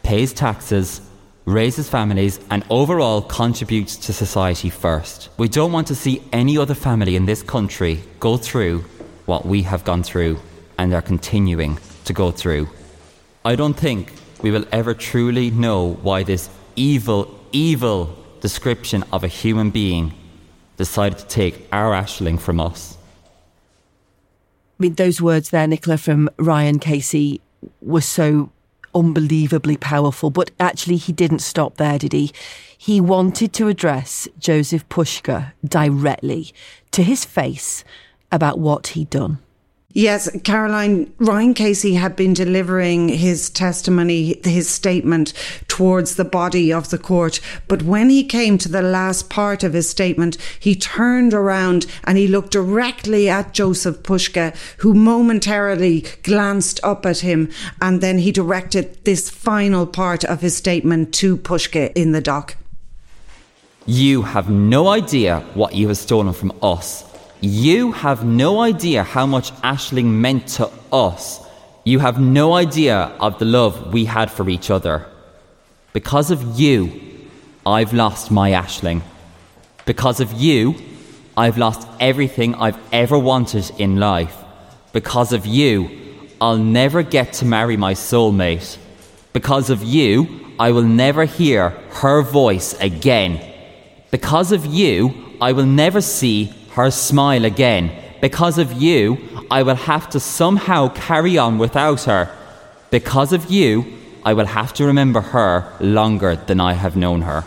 pays 0.03 0.33
taxes, 0.33 1.01
raises 1.47 1.87
families, 1.89 2.41
and 2.51 2.63
overall 2.69 3.21
contributes 3.21 3.95
to 3.95 4.11
society 4.11 4.69
first. 4.69 5.29
We 5.37 5.47
don't 5.47 5.71
want 5.71 5.87
to 5.87 5.95
see 5.95 6.21
any 6.33 6.57
other 6.57 6.75
family 6.75 7.15
in 7.15 7.25
this 7.25 7.41
country 7.41 8.03
go 8.19 8.35
through 8.35 8.83
what 9.25 9.45
we 9.45 9.61
have 9.63 9.85
gone 9.85 10.03
through 10.03 10.39
and 10.77 10.93
are 10.93 11.01
continuing 11.01 11.79
to 12.03 12.11
go 12.11 12.31
through. 12.31 12.67
I 13.45 13.55
don't 13.55 13.75
think 13.75 14.11
we 14.41 14.51
will 14.51 14.65
ever 14.73 14.93
truly 14.93 15.49
know 15.49 15.93
why 16.01 16.23
this 16.23 16.49
evil, 16.75 17.33
evil 17.53 18.13
description 18.41 19.05
of 19.13 19.23
a 19.23 19.29
human 19.29 19.69
being 19.69 20.13
decided 20.75 21.17
to 21.19 21.27
take 21.27 21.65
our 21.71 21.93
Ashling 21.93 22.39
from 22.39 22.59
us. 22.59 22.97
I 24.79 24.83
mean, 24.83 24.95
those 24.95 25.21
words 25.21 25.49
there, 25.49 25.65
Nicola, 25.65 25.97
from 25.97 26.29
Ryan 26.37 26.77
Casey, 26.77 27.39
were 27.81 28.01
so 28.01 28.51
unbelievably 28.93 29.77
powerful. 29.77 30.29
But 30.29 30.51
actually, 30.59 30.97
he 30.97 31.11
didn't 31.13 31.39
stop 31.39 31.77
there, 31.77 31.97
did 31.97 32.13
he? 32.13 32.31
He 32.77 33.01
wanted 33.01 33.53
to 33.53 33.67
address 33.67 34.27
Jozef 34.39 34.83
Puska 34.85 35.53
directly 35.65 36.53
to 36.91 37.03
his 37.03 37.25
face 37.25 37.83
about 38.31 38.59
what 38.59 38.87
he'd 38.87 39.09
done. 39.09 39.39
Yes, 39.97 40.29
Caroline, 40.43 41.11
Ryan 41.17 41.55
Casey 41.55 41.95
had 41.95 42.15
been 42.15 42.35
delivering 42.35 43.09
his 43.09 43.49
testimony, 43.49 44.39
his 44.43 44.69
statement 44.69 45.33
towards 45.67 46.17
the 46.17 46.23
body 46.23 46.71
of 46.71 46.91
the 46.91 46.99
court. 46.99 47.39
But 47.67 47.81
when 47.81 48.11
he 48.11 48.23
came 48.23 48.59
to 48.59 48.69
the 48.69 48.83
last 48.83 49.27
part 49.31 49.63
of 49.63 49.73
his 49.73 49.89
statement, 49.89 50.37
he 50.59 50.75
turned 50.75 51.33
around 51.33 51.87
and 52.03 52.15
he 52.15 52.27
looked 52.27 52.51
directly 52.51 53.27
at 53.27 53.55
Jozef 53.55 54.03
Puska, 54.03 54.55
who 54.81 54.93
momentarily 54.93 56.05
glanced 56.21 56.79
up 56.83 57.03
at 57.03 57.21
him. 57.21 57.49
And 57.81 57.99
then 57.99 58.19
he 58.19 58.31
directed 58.31 59.03
this 59.03 59.31
final 59.31 59.87
part 59.87 60.23
of 60.23 60.41
his 60.41 60.55
statement 60.55 61.11
to 61.15 61.37
Puska 61.37 61.91
in 61.95 62.11
the 62.11 62.21
dock. 62.21 62.55
You 63.87 64.21
have 64.21 64.47
no 64.47 64.89
idea 64.89 65.39
what 65.55 65.73
you 65.73 65.87
have 65.87 65.97
stolen 65.97 66.33
from 66.33 66.53
us 66.61 67.03
you 67.41 67.91
have 67.91 68.25
no 68.25 68.61
idea 68.61 69.03
how 69.03 69.25
much 69.25 69.51
Ashling 69.61 70.05
meant 70.05 70.47
to 70.57 70.69
us. 70.91 71.45
You 71.83 71.99
have 71.99 72.19
no 72.19 72.53
idea 72.53 72.97
of 73.19 73.39
the 73.39 73.45
love 73.45 73.93
we 73.93 74.05
had 74.05 74.31
for 74.31 74.49
each 74.49 74.71
other. 74.71 75.05
Because 75.93 76.31
of 76.31 76.59
you, 76.59 77.01
I've 77.65 77.93
lost 77.93 78.31
my 78.31 78.51
Ashling. 78.51 79.01
Because 79.85 80.19
of 80.19 80.33
you, 80.33 80.75
I've 81.35 81.57
lost 81.57 81.87
everything 81.99 82.55
I've 82.55 82.79
ever 82.91 83.17
wanted 83.17 83.71
in 83.77 83.97
life. 83.97 84.35
Because 84.91 85.31
of 85.31 85.45
you, 85.45 85.89
I'll 86.41 86.57
never 86.57 87.03
get 87.03 87.33
to 87.33 87.45
marry 87.45 87.77
my 87.77 87.93
soulmate. 87.93 88.77
Because 89.33 89.69
of 89.69 89.83
you, 89.83 90.53
I 90.59 90.71
will 90.71 90.83
never 90.83 91.25
hear 91.25 91.69
her 92.01 92.21
voice 92.23 92.73
again. 92.79 93.39
Because 94.09 94.51
of 94.51 94.65
you, 94.65 95.13
I 95.39 95.51
will 95.51 95.65
never 95.65 96.01
see 96.01 96.53
her 96.77 96.91
smile 96.91 97.43
again. 97.43 97.91
Because 98.21 98.57
of 98.57 98.71
you, 98.73 99.17
I 99.49 99.63
will 99.63 99.75
have 99.75 100.09
to 100.11 100.19
somehow 100.19 100.89
carry 100.89 101.37
on 101.37 101.57
without 101.57 102.03
her. 102.03 102.29
Because 102.91 103.33
of 103.33 103.51
you, 103.51 103.85
I 104.23 104.33
will 104.33 104.45
have 104.45 104.73
to 104.75 104.85
remember 104.85 105.21
her 105.21 105.71
longer 105.79 106.35
than 106.35 106.59
I 106.59 106.73
have 106.73 106.95
known 106.95 107.21
her. 107.23 107.43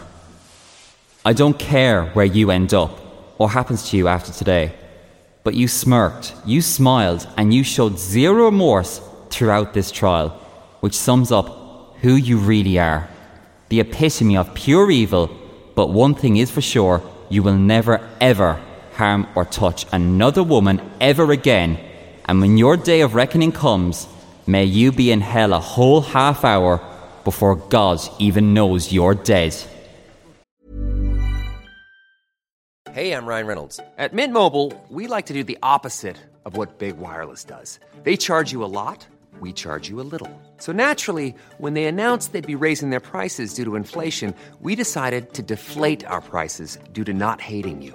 I 1.25 1.33
don't 1.33 1.59
care 1.59 2.07
where 2.07 2.27
you 2.27 2.51
end 2.51 2.75
up 2.75 2.93
or 3.39 3.51
happens 3.51 3.89
to 3.91 3.97
you 3.97 4.09
after 4.09 4.33
today, 4.33 4.73
but 5.45 5.55
you 5.55 5.69
smirked, 5.69 6.35
you 6.45 6.61
smiled, 6.61 7.27
and 7.37 7.55
you 7.55 7.63
showed 7.63 7.99
zero 7.99 8.47
remorse 8.47 9.01
throughout 9.31 9.75
this 9.75 9.91
trial, 9.91 10.31
which 10.81 10.95
sums 10.95 11.31
up 11.31 11.97
who 12.03 12.15
you 12.15 12.37
really 12.39 12.79
are. 12.79 13.09
The 13.69 13.81
epitome 13.81 14.37
of 14.37 14.55
pure 14.55 14.91
evil, 14.91 15.31
but 15.77 15.91
one 15.91 16.15
thing 16.15 16.37
is 16.37 16.51
for 16.51 16.63
sure 16.63 17.03
you 17.29 17.43
will 17.45 17.57
never, 17.57 18.01
ever 18.21 18.61
harm, 18.95 19.27
or 19.35 19.45
touch 19.45 19.87
another 19.93 20.43
woman 20.43 20.81
ever 21.01 21.31
again. 21.33 21.79
And 22.27 22.41
when 22.41 22.57
your 22.57 22.77
day 22.77 23.01
of 23.01 23.15
reckoning 23.15 23.53
comes, 23.53 24.09
may 24.47 24.65
you 24.65 24.93
be 24.93 25.11
in 25.11 25.21
hell 25.21 25.53
a 25.53 25.61
whole 25.61 26.01
half 26.01 26.45
hour 26.45 26.81
before 27.25 27.57
God 27.57 28.01
even 28.19 28.55
knows 28.55 28.93
you're 28.93 29.15
dead. 29.15 29.55
Hey, 32.93 33.13
I'm 33.13 33.25
Ryan 33.25 33.47
Reynolds. 33.47 33.79
At 33.99 34.13
Mint 34.13 34.33
Mobile, 34.33 34.73
we 34.89 35.07
like 35.07 35.27
to 35.27 35.33
do 35.33 35.45
the 35.45 35.59
opposite 35.63 36.17
of 36.45 36.57
what 36.57 36.79
Big 36.79 36.97
Wireless 36.99 37.45
does. 37.45 37.79
They 38.03 38.17
charge 38.17 38.51
you 38.51 38.65
a 38.65 38.73
lot, 38.81 39.07
we 39.39 39.53
charge 39.53 39.89
you 39.89 40.01
a 40.01 40.09
little. 40.15 40.29
So 40.57 40.73
naturally, 40.73 41.35
when 41.59 41.75
they 41.75 41.85
announced 41.85 42.33
they'd 42.33 42.45
be 42.45 42.57
raising 42.57 42.91
their 42.91 42.99
prices 42.99 43.55
due 43.55 43.65
to 43.65 43.77
inflation, 43.77 44.35
we 44.61 44.75
decided 44.75 45.33
to 45.35 45.43
deflate 45.43 46.05
our 46.05 46.21
prices 46.21 46.79
due 46.93 47.05
to 47.05 47.13
not 47.13 47.41
hating 47.41 47.81
you. 47.81 47.95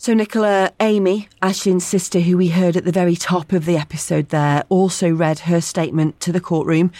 So, 0.00 0.14
Nicola, 0.14 0.70
Amy, 0.78 1.28
Ashling's 1.42 1.84
sister, 1.84 2.20
who 2.20 2.36
we 2.36 2.50
heard 2.50 2.76
at 2.76 2.84
the 2.84 2.92
very 2.92 3.16
top 3.16 3.52
of 3.52 3.64
the 3.64 3.76
episode 3.76 4.28
there, 4.28 4.62
also 4.68 5.12
read 5.12 5.40
her 5.40 5.60
statement 5.60 6.20
to 6.20 6.30
the 6.30 6.40
courtroom. 6.40 6.92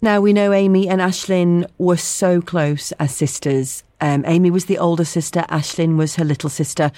Now, 0.00 0.20
we 0.20 0.32
know 0.32 0.52
Amy 0.52 0.88
and 0.88 1.00
Ashling 1.00 1.68
were 1.76 1.96
so 1.96 2.40
close 2.40 2.92
as 2.92 3.16
sisters. 3.16 3.82
Um, 4.00 4.22
Amy 4.28 4.52
was 4.52 4.66
the 4.66 4.78
older 4.78 5.04
sister, 5.04 5.44
Ashling 5.48 5.96
was 5.96 6.14
her 6.14 6.24
little 6.24 6.48
sister. 6.48 6.92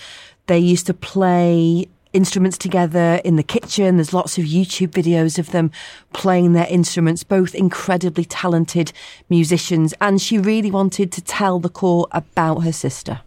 They 0.48 0.58
used 0.58 0.84
to 0.86 0.94
play 0.94 1.88
instruments 2.12 2.58
together 2.58 3.18
in 3.24 3.36
the 3.36 3.42
kitchen. 3.42 3.96
There's 3.96 4.12
lots 4.12 4.36
of 4.36 4.44
YouTube 4.44 4.88
videos 4.88 5.38
of 5.38 5.52
them 5.52 5.70
playing 6.12 6.52
their 6.52 6.66
instruments, 6.68 7.24
both 7.24 7.54
incredibly 7.54 8.26
talented 8.26 8.92
musicians. 9.30 9.94
And 9.98 10.20
she 10.20 10.36
really 10.36 10.70
wanted 10.70 11.10
to 11.12 11.22
tell 11.22 11.58
the 11.58 11.70
court 11.70 12.10
about 12.12 12.64
her 12.64 12.72
sister. 12.72 13.22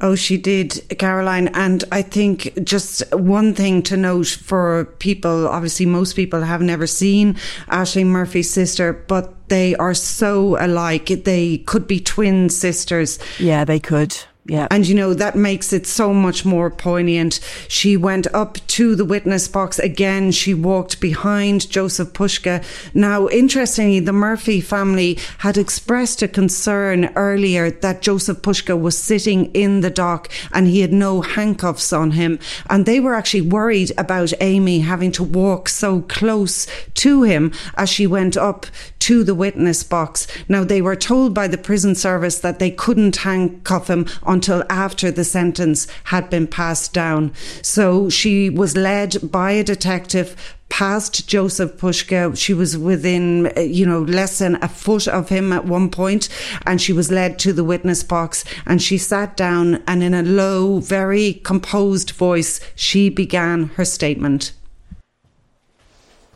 Oh, 0.00 0.14
she 0.14 0.38
did, 0.38 0.98
Caroline. 0.98 1.48
And 1.48 1.84
I 1.92 2.02
think 2.02 2.52
just 2.64 3.02
one 3.14 3.54
thing 3.54 3.82
to 3.82 3.96
note 3.96 4.28
for 4.28 4.86
people 4.98 5.46
obviously, 5.48 5.86
most 5.86 6.14
people 6.14 6.42
have 6.42 6.62
never 6.62 6.86
seen 6.86 7.34
Ashling 7.68 8.06
Murphy's 8.06 8.50
sister, 8.50 8.92
but 8.92 9.48
they 9.48 9.74
are 9.76 9.94
so 9.94 10.56
alike. 10.64 11.06
They 11.24 11.58
could 11.58 11.86
be 11.86 12.00
twin 12.00 12.48
sisters. 12.48 13.18
Yeah, 13.38 13.64
they 13.64 13.80
could. 13.80 14.16
Yeah. 14.46 14.66
And 14.70 14.88
you 14.88 14.94
know, 14.94 15.12
that 15.12 15.36
makes 15.36 15.72
it 15.72 15.86
so 15.86 16.14
much 16.14 16.46
more 16.46 16.70
poignant. 16.70 17.40
She 17.68 17.96
went 17.96 18.26
up 18.34 18.56
to 18.68 18.96
the 18.96 19.04
witness 19.04 19.46
box 19.48 19.78
again. 19.78 20.32
She 20.32 20.54
walked 20.54 20.98
behind 20.98 21.60
Jozef 21.62 22.12
Puska. 22.12 22.64
Now, 22.94 23.28
interestingly, 23.28 24.00
the 24.00 24.14
Murphy 24.14 24.60
family 24.62 25.18
had 25.38 25.58
expressed 25.58 26.22
a 26.22 26.28
concern 26.28 27.10
earlier 27.16 27.70
that 27.70 28.00
Jozef 28.00 28.36
Puska 28.40 28.80
was 28.80 28.98
sitting 28.98 29.52
in 29.52 29.82
the 29.82 29.90
dock 29.90 30.28
and 30.52 30.66
he 30.66 30.80
had 30.80 30.92
no 30.92 31.20
handcuffs 31.20 31.92
on 31.92 32.12
him. 32.12 32.38
And 32.70 32.86
they 32.86 32.98
were 32.98 33.14
actually 33.14 33.42
worried 33.42 33.92
about 33.98 34.32
Amy 34.40 34.80
having 34.80 35.12
to 35.12 35.22
walk 35.22 35.68
so 35.68 36.00
close 36.02 36.66
to 36.94 37.22
him 37.24 37.52
as 37.76 37.90
she 37.90 38.06
went 38.06 38.38
up 38.38 38.66
to 39.00 39.22
the 39.22 39.34
witness 39.34 39.82
box. 39.82 40.26
Now, 40.48 40.64
they 40.64 40.80
were 40.80 40.96
told 40.96 41.34
by 41.34 41.46
the 41.46 41.58
prison 41.58 41.94
service 41.94 42.38
that 42.40 42.58
they 42.58 42.70
couldn't 42.70 43.16
handcuff 43.16 43.88
him 43.88 44.06
until 44.30 44.64
after 44.70 45.10
the 45.10 45.24
sentence 45.24 45.88
had 46.04 46.30
been 46.30 46.46
passed 46.46 46.94
down. 46.94 47.32
So 47.62 48.08
she 48.08 48.48
was 48.48 48.76
led 48.76 49.30
by 49.30 49.50
a 49.50 49.64
detective 49.64 50.56
past 50.68 51.28
Jozef 51.28 51.72
Puska. 51.72 52.38
She 52.38 52.54
was 52.54 52.78
within, 52.78 53.52
uh, 53.56 53.60
you 53.60 53.84
know, 53.84 54.02
less 54.02 54.38
than 54.38 54.54
a 54.62 54.68
foot 54.68 55.08
of 55.08 55.28
him 55.28 55.52
at 55.52 55.66
one 55.66 55.90
point, 55.90 56.28
and 56.64 56.80
she 56.80 56.92
was 56.92 57.10
led 57.10 57.40
to 57.40 57.52
the 57.52 57.64
witness 57.64 58.04
box. 58.04 58.44
And 58.66 58.80
she 58.80 58.96
sat 58.96 59.36
down, 59.36 59.82
and 59.88 60.02
in 60.02 60.14
a 60.14 60.22
low, 60.22 60.78
very 60.78 61.34
composed 61.34 62.12
voice, 62.12 62.60
she 62.76 63.10
began 63.10 63.64
her 63.76 63.84
statement. 63.84 64.52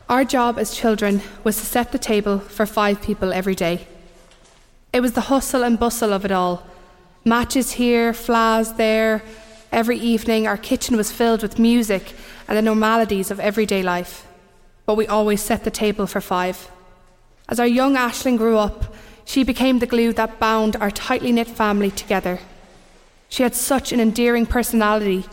Our 0.09 0.25
job 0.25 0.59
as 0.59 0.75
children 0.75 1.21
was 1.45 1.57
to 1.57 1.65
set 1.65 1.93
the 1.93 1.97
table 1.97 2.39
for 2.39 2.65
five 2.65 3.01
people 3.01 3.31
every 3.31 3.55
day. 3.55 3.87
It 4.91 4.99
was 4.99 5.13
the 5.13 5.21
hustle 5.31 5.63
and 5.63 5.79
bustle 5.79 6.13
of 6.13 6.25
it 6.25 6.31
all 6.31 6.67
Matches 7.27 7.71
here, 7.71 8.13
flaws 8.13 8.75
there. 8.75 9.23
Every 9.71 9.97
evening, 9.97 10.45
our 10.45 10.57
kitchen 10.57 10.95
was 10.95 11.11
filled 11.11 11.41
with 11.41 11.57
music 11.57 12.13
and 12.47 12.55
the 12.55 12.61
normalities 12.61 13.31
of 13.31 13.39
everyday 13.39 13.81
life. 13.81 14.27
But 14.85 14.93
we 14.93 15.07
always 15.07 15.41
set 15.41 15.63
the 15.63 15.71
table 15.71 16.05
for 16.05 16.21
five. 16.21 16.69
As 17.49 17.59
our 17.59 17.65
young 17.65 17.95
Ashling 17.95 18.37
grew 18.37 18.59
up, 18.59 18.93
she 19.25 19.43
became 19.43 19.79
the 19.79 19.87
glue 19.87 20.13
that 20.13 20.39
bound 20.39 20.75
our 20.75 20.91
tightly 20.91 21.31
knit 21.31 21.47
family 21.47 21.89
together. 21.89 22.37
She 23.27 23.41
had 23.41 23.55
such 23.55 23.91
an 23.91 23.99
endearing 23.99 24.45
personality, 24.45 25.25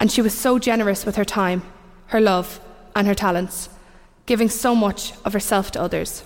and 0.00 0.10
she 0.10 0.20
was 0.20 0.36
so 0.36 0.58
generous 0.58 1.06
with 1.06 1.14
her 1.14 1.24
time, 1.24 1.62
her 2.06 2.20
love, 2.20 2.58
and 2.96 3.06
her 3.06 3.14
talents, 3.14 3.68
giving 4.26 4.48
so 4.48 4.74
much 4.74 5.12
of 5.24 5.34
herself 5.34 5.70
to 5.70 5.80
others. 5.80 6.24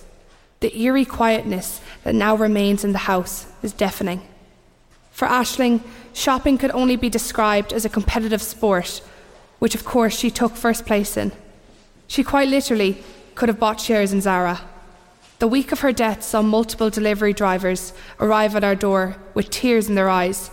The 0.60 0.74
eerie 0.74 1.04
quietness 1.04 1.82
that 2.02 2.14
now 2.14 2.34
remains 2.34 2.82
in 2.82 2.92
the 2.92 2.98
house 3.10 3.46
is 3.62 3.74
deafening. 3.74 4.22
For 5.12 5.28
Ashling, 5.28 5.82
shopping 6.12 6.58
could 6.58 6.70
only 6.72 6.96
be 6.96 7.08
described 7.08 7.72
as 7.72 7.84
a 7.84 7.90
competitive 7.90 8.42
sport, 8.42 9.02
which 9.58 9.74
of 9.74 9.84
course 9.84 10.18
she 10.18 10.30
took 10.30 10.56
first 10.56 10.84
place 10.84 11.16
in. 11.16 11.32
She 12.08 12.24
quite 12.24 12.48
literally 12.48 13.02
could 13.34 13.48
have 13.48 13.60
bought 13.60 13.80
shares 13.80 14.12
in 14.12 14.20
Zara. 14.20 14.60
The 15.38 15.48
week 15.48 15.72
of 15.72 15.80
her 15.80 15.92
death 15.92 16.22
saw 16.22 16.42
multiple 16.42 16.90
delivery 16.90 17.32
drivers 17.32 17.92
arrive 18.20 18.56
at 18.56 18.64
our 18.64 18.74
door 18.74 19.16
with 19.34 19.50
tears 19.50 19.88
in 19.88 19.94
their 19.94 20.08
eyes, 20.08 20.50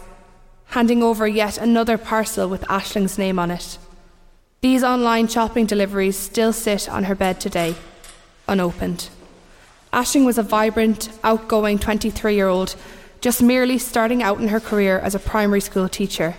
handing 0.67 1.04
over 1.04 1.28
yet 1.28 1.58
another 1.58 1.98
parcel 1.98 2.50
with 2.50 2.62
Ashling's 2.63 3.17
name 3.17 3.39
on 3.39 3.52
it. 3.52 3.78
These 4.62 4.84
online 4.84 5.28
shopping 5.28 5.65
deliveries 5.65 6.17
still 6.17 6.54
sit 6.54 6.89
on 6.89 7.06
her 7.06 7.15
bed 7.15 7.39
today, 7.39 7.76
unopened. 8.48 9.10
Ashling 9.93 10.26
was 10.26 10.38
a 10.38 10.43
vibrant, 10.43 11.10
outgoing 11.24 11.80
23 11.80 12.36
year 12.36 12.48
old 12.48 12.76
just 13.21 13.41
merely 13.41 13.77
starting 13.77 14.23
out 14.23 14.39
in 14.39 14.47
her 14.47 14.60
career 14.60 14.99
as 14.99 15.15
a 15.15 15.19
primary 15.19 15.62
school 15.62 15.89
teacher. 15.89 16.36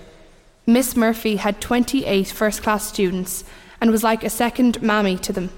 Miss 0.66 0.96
Murphy 0.96 1.36
had 1.36 1.60
28 1.60 2.28
first 2.28 2.62
class 2.62 2.86
students 2.86 3.44
and 3.80 3.90
was 3.90 4.04
like 4.04 4.24
a 4.24 4.30
second 4.30 4.80
mammy 4.82 5.16
to 5.18 5.32
them. 5.32 5.50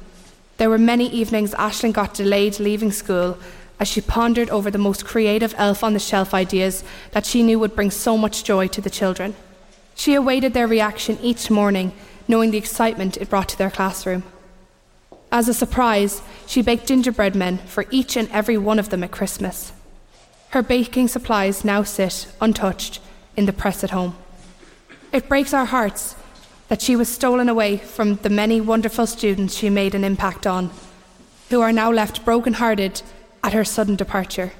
There 0.56 0.70
were 0.70 0.78
many 0.78 1.08
evenings 1.08 1.52
Ashling 1.54 1.92
got 1.92 2.14
delayed 2.14 2.60
leaving 2.60 2.92
school 2.92 3.38
as 3.80 3.88
she 3.88 4.00
pondered 4.00 4.48
over 4.50 4.70
the 4.70 4.78
most 4.78 5.04
creative 5.04 5.54
elf 5.58 5.82
on 5.82 5.92
the 5.92 5.98
shelf 5.98 6.32
ideas 6.32 6.84
that 7.10 7.26
she 7.26 7.42
knew 7.42 7.58
would 7.58 7.74
bring 7.74 7.90
so 7.90 8.16
much 8.16 8.44
joy 8.44 8.68
to 8.68 8.80
the 8.80 8.90
children. 8.90 9.34
She 9.94 10.14
awaited 10.14 10.54
their 10.54 10.68
reaction 10.68 11.18
each 11.20 11.50
morning, 11.50 11.92
knowing 12.28 12.50
the 12.50 12.58
excitement 12.58 13.16
it 13.16 13.28
brought 13.28 13.48
to 13.50 13.58
their 13.58 13.70
classroom. 13.70 14.22
As 15.30 15.48
a 15.48 15.54
surprise, 15.54 16.22
she 16.46 16.62
baked 16.62 16.86
gingerbread 16.86 17.34
men 17.34 17.58
for 17.58 17.86
each 17.90 18.16
and 18.16 18.30
every 18.30 18.56
one 18.56 18.78
of 18.78 18.90
them 18.90 19.02
at 19.02 19.10
Christmas. 19.10 19.72
Her 20.52 20.62
baking 20.62 21.08
supplies 21.08 21.64
now 21.64 21.82
sit, 21.82 22.26
untouched, 22.38 23.00
in 23.38 23.46
the 23.46 23.54
press 23.54 23.82
at 23.82 23.90
home. 23.90 24.14
It 25.10 25.26
breaks 25.26 25.54
our 25.54 25.64
hearts 25.64 26.14
that 26.68 26.82
she 26.82 26.94
was 26.94 27.08
stolen 27.08 27.48
away 27.48 27.78
from 27.78 28.16
the 28.16 28.28
many 28.28 28.60
wonderful 28.60 29.06
students 29.06 29.56
she 29.56 29.70
made 29.70 29.94
an 29.94 30.04
impact 30.04 30.46
on, 30.46 30.70
who 31.48 31.62
are 31.62 31.72
now 31.72 31.90
left 31.90 32.26
broken-hearted 32.26 33.00
at 33.42 33.54
her 33.54 33.64
sudden 33.64 33.96
departure, 33.96 34.52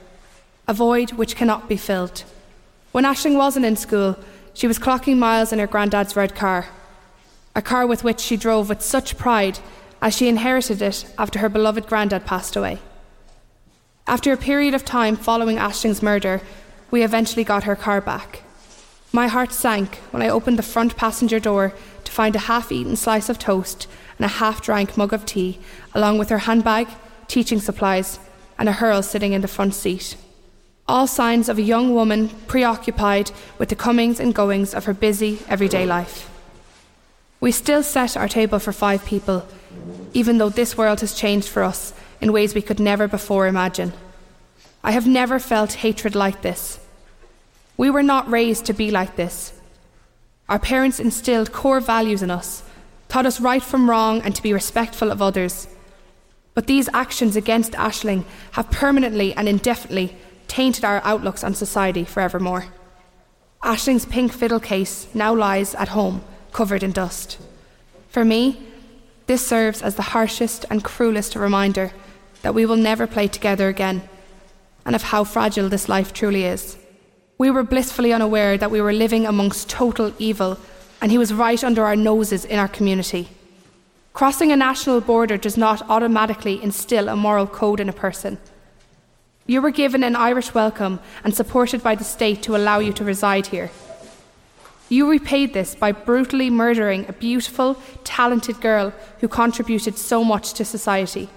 a 0.67 0.73
void 0.73 1.13
which 1.13 1.37
cannot 1.37 1.69
be 1.69 1.77
filled. 1.77 2.25
When 2.93 3.05
Ashling 3.05 3.37
wasn't 3.37 3.67
in 3.67 3.77
school, 3.77 4.17
she 4.55 4.67
was 4.67 4.79
clocking 4.79 5.19
miles 5.19 5.53
in 5.53 5.59
her 5.59 5.67
granddad's 5.67 6.17
red 6.17 6.35
car, 6.35 6.69
a 7.55 7.61
car 7.61 7.87
with 7.87 8.03
which 8.03 8.21
she 8.21 8.39
drove 8.39 8.71
with 8.71 8.81
such 8.81 9.19
pride 9.19 9.59
as 10.01 10.17
she 10.17 10.29
inherited 10.29 10.81
it 10.81 11.05
after 11.19 11.41
her 11.41 11.51
beloved 11.51 11.87
granddad 11.87 12.25
passed 12.25 12.57
away. 12.57 12.79
After 14.07 14.33
a 14.33 14.37
period 14.37 14.75
of 14.75 14.85
time 14.85 15.17
following 15.17 15.59
Ashling's 15.59 16.03
murder, 16.03 16.41
we 16.91 17.05
eventually 17.05 17.45
got 17.45 17.65
her 17.65 17.77
car 17.77 18.01
back. 18.01 18.43
My 19.13 19.29
heart 19.29 19.53
sank 19.53 19.97
when 20.11 20.23
I 20.23 20.29
opened 20.29 20.59
the 20.59 20.63
front 20.63 20.97
passenger 20.97 21.39
door 21.39 21.73
to 22.05 22.13
find 22.13 22.35
a 22.35 22.41
half 22.51 22.73
eaten 22.73 22.97
slice 22.97 23.29
of 23.29 23.39
toast 23.39 23.87
and 24.19 24.25
a 24.25 24.39
half 24.41 24.61
drank 24.61 24.97
mug 24.97 25.13
of 25.13 25.25
tea, 25.25 25.61
along 25.95 26.19
with 26.19 26.31
her 26.31 26.39
handbag, 26.39 26.89
teaching 27.29 27.61
supplies, 27.61 28.19
and 28.59 28.69
a 28.69 28.73
hurl 28.73 29.03
sitting 29.03 29.33
in 29.33 29.41
the 29.41 29.49
front 29.49 29.75
seat. 29.75 30.17
All 30.89 31.07
signs 31.07 31.49
of 31.49 31.59
a 31.59 31.63
young 31.63 31.95
woman 31.95 32.29
preoccupied 32.49 33.31
with 33.57 33.69
the 33.69 33.77
comings 33.77 34.19
and 34.19 34.35
goings 34.35 34.75
of 34.75 34.87
her 34.87 34.95
busy, 34.95 35.39
everyday 35.49 35.87
life. 35.87 36.29
We 37.39 37.53
still 37.53 37.85
set 37.85 38.17
our 38.17 38.29
table 38.29 38.59
for 38.59 38.73
five 38.73 39.05
people, 39.05 39.47
even 40.13 40.39
though 40.39 40.49
this 40.49 40.77
world 40.77 41.01
has 41.01 41.15
changed 41.15 41.49
for 41.49 41.63
us 41.63 41.95
in 42.23 42.33
ways 42.33 42.55
we 42.55 42.63
could 42.63 42.79
never 42.79 43.09
before 43.09 43.49
imagine. 43.49 43.93
I 44.85 44.93
have 44.93 45.07
never 45.07 45.41
felt 45.41 45.73
hatred 45.85 46.15
like 46.15 46.41
this. 46.43 46.79
We 47.77 47.91
were 47.91 48.03
not 48.03 48.31
raised 48.31 48.65
to 48.67 48.73
be 48.73 48.93
like 48.93 49.17
this. 49.17 49.53
Our 50.49 50.61
parents 50.61 51.01
instilled 51.01 51.53
core 51.53 51.81
values 51.81 52.23
in 52.23 52.31
us, 52.31 52.63
taught 53.09 53.27
us 53.27 53.41
right 53.41 53.63
from 53.63 53.91
wrong 53.91 54.23
and 54.23 54.37
to 54.37 54.43
be 54.43 54.53
respectful 54.53 55.11
of 55.11 55.21
others. 55.21 55.67
But 56.55 56.69
these 56.69 56.89
actions 56.95 57.35
against 57.35 57.73
Ashling 57.73 58.25
have 58.53 58.71
permanently 58.71 59.35
and 59.35 59.49
indefinitely 59.49 60.17
tainted 60.47 60.85
our 60.85 61.01
outlooks 61.05 61.43
on 61.43 61.55
society 61.55 62.05
forevermore. 62.05 62.67
Ashling's 63.65 64.07
pink 64.07 64.33
fiddle 64.33 64.61
case 64.61 65.09
now 65.13 65.35
lies 65.35 65.75
at 65.75 65.89
home, 65.89 66.23
covered 66.53 66.85
in 66.85 66.93
dust. 66.93 67.39
For 68.09 68.25
me, 68.25 68.63
this 69.27 69.45
serves 69.45 69.83
as 69.83 69.97
the 69.97 70.11
harshest 70.15 70.67
and 70.71 70.85
cruelest 70.85 71.35
reminder 71.35 71.93
that 72.43 72.55
we 72.55 72.67
will 72.67 72.77
never 72.77 73.07
play 73.07 73.29
together 73.29 73.69
again, 73.69 74.03
and 74.85 74.95
of 74.95 75.03
how 75.03 75.25
fragile 75.25 75.69
this 75.69 75.89
life 75.89 76.13
truly 76.13 76.45
is. 76.45 76.77
We 77.39 77.51
were 77.51 77.63
blissfully 77.63 78.13
unaware 78.13 78.59
that 78.59 78.71
we 78.71 78.81
were 78.81 78.93
living 78.93 79.27
amongst 79.27 79.69
total 79.69 80.13
evil, 80.19 80.59
and 81.01 81.11
he 81.11 81.19
was 81.19 81.33
right 81.33 81.63
under 81.65 81.85
our 81.85 81.97
noses 81.97 82.45
in 82.45 82.59
our 82.59 82.69
community. 82.69 83.29
Crossing 84.13 84.53
a 84.53 84.57
national 84.57 85.01
border 85.01 85.37
does 85.37 85.57
not 85.57 85.89
automatically 85.89 86.63
instill 86.63 87.09
a 87.09 87.17
moral 87.17 87.47
code 87.47 87.81
in 87.81 87.89
a 87.89 87.93
person. 87.93 88.39
You 89.47 89.63
were 89.63 89.71
given 89.71 90.05
an 90.05 90.15
Irish 90.15 90.55
welcome 90.55 91.01
and 91.25 91.35
supported 91.35 91.83
by 91.83 91.95
the 91.95 92.05
state 92.05 92.43
to 92.43 92.55
allow 92.55 92.79
you 92.79 92.93
to 92.93 93.05
reside 93.05 93.49
here. 93.49 93.71
You 94.89 95.11
repaid 95.11 95.55
this 95.55 95.75
by 95.75 95.93
brutally 95.93 96.51
murdering 96.51 97.09
a 97.09 97.13
beautiful, 97.15 97.77
talented 98.05 98.61
girl 98.61 98.93
who 99.21 99.29
contributed 99.29 99.97
so 99.97 100.23
much 100.23 100.53
to 100.55 100.65
society. 100.65 101.31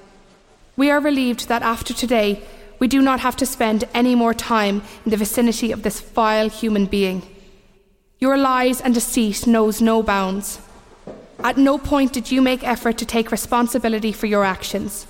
We 0.77 0.91
are 0.91 0.99
relieved 0.99 1.47
that 1.47 1.61
after 1.61 1.93
today, 1.93 2.41
we 2.79 2.87
do 2.87 3.01
not 3.01 3.21
have 3.21 3.37
to 3.37 3.45
spend 3.45 3.85
any 3.93 4.15
more 4.15 4.33
time 4.33 4.81
in 5.05 5.11
the 5.11 5.17
vicinity 5.17 5.71
of 5.71 5.83
this 5.83 6.01
vile 6.01 6.49
human 6.49 6.85
being. 6.85 7.23
Your 8.19 8.37
lies 8.37 8.81
and 8.81 8.93
deceit 8.93 9.47
knows 9.47 9.81
no 9.81 10.03
bounds. 10.03 10.59
At 11.43 11.57
no 11.57 11.77
point 11.77 12.11
did 12.11 12.31
you 12.31 12.41
make 12.41 12.63
effort 12.63 12.97
to 12.97 13.05
take 13.05 13.31
responsibility 13.31 14.11
for 14.11 14.25
your 14.25 14.43
actions. 14.43 15.07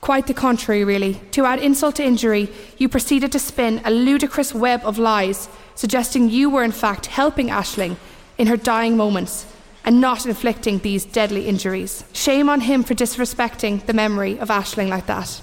Quite 0.00 0.28
the 0.28 0.34
contrary, 0.34 0.84
really. 0.84 1.14
To 1.32 1.44
add 1.44 1.58
insult 1.58 1.96
to 1.96 2.04
injury, 2.04 2.48
you 2.78 2.88
proceeded 2.88 3.32
to 3.32 3.40
spin 3.40 3.80
a 3.84 3.90
ludicrous 3.90 4.54
web 4.54 4.82
of 4.84 4.98
lies, 4.98 5.48
suggesting 5.74 6.30
you 6.30 6.48
were 6.50 6.62
in 6.62 6.72
fact 6.72 7.06
helping 7.06 7.48
Ashling 7.48 7.96
in 8.38 8.46
her 8.46 8.56
dying 8.56 8.96
moments 8.96 9.46
and 9.86 10.00
not 10.00 10.26
inflicting 10.26 10.80
these 10.80 11.04
deadly 11.04 11.46
injuries. 11.46 12.04
Shame 12.12 12.48
on 12.50 12.60
him 12.60 12.82
for 12.82 12.94
disrespecting 12.94 13.86
the 13.86 13.92
memory 13.92 14.38
of 14.38 14.48
Ashling 14.48 14.88
like 14.88 15.06
that. 15.06 15.40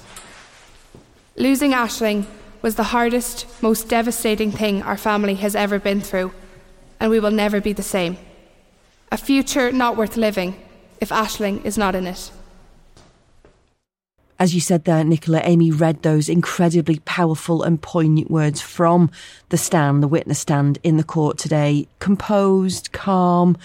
Losing 1.37 1.71
Ashling 1.71 2.25
was 2.61 2.75
the 2.75 2.83
hardest, 2.83 3.47
most 3.63 3.87
devastating 3.87 4.51
thing 4.51 4.83
our 4.83 4.97
family 4.97 5.35
has 5.35 5.55
ever 5.55 5.79
been 5.79 6.01
through, 6.01 6.31
and 6.99 7.09
we 7.09 7.19
will 7.19 7.31
never 7.31 7.61
be 7.61 7.73
the 7.73 7.81
same. 7.81 8.17
A 9.11 9.17
future 9.17 9.71
not 9.71 9.95
worth 9.95 10.17
living 10.17 10.61
if 10.99 11.09
Ashling 11.09 11.63
is 11.65 11.77
not 11.77 11.95
in 11.95 12.05
it. 12.05 12.31
As 14.39 14.53
you 14.53 14.59
said 14.59 14.83
there, 14.83 15.03
Nicola, 15.03 15.41
Amy 15.43 15.71
read 15.71 16.01
those 16.01 16.27
incredibly 16.27 16.99
powerful 17.05 17.63
and 17.63 17.81
poignant 17.81 18.29
words 18.29 18.59
from 18.59 19.09
the 19.49 19.57
stand, 19.57 20.03
the 20.03 20.07
witness 20.07 20.39
stand 20.39 20.79
in 20.83 20.97
the 20.97 21.03
court 21.03 21.37
today. 21.37 21.87
Composed, 21.99 22.91
calm, 22.91 23.57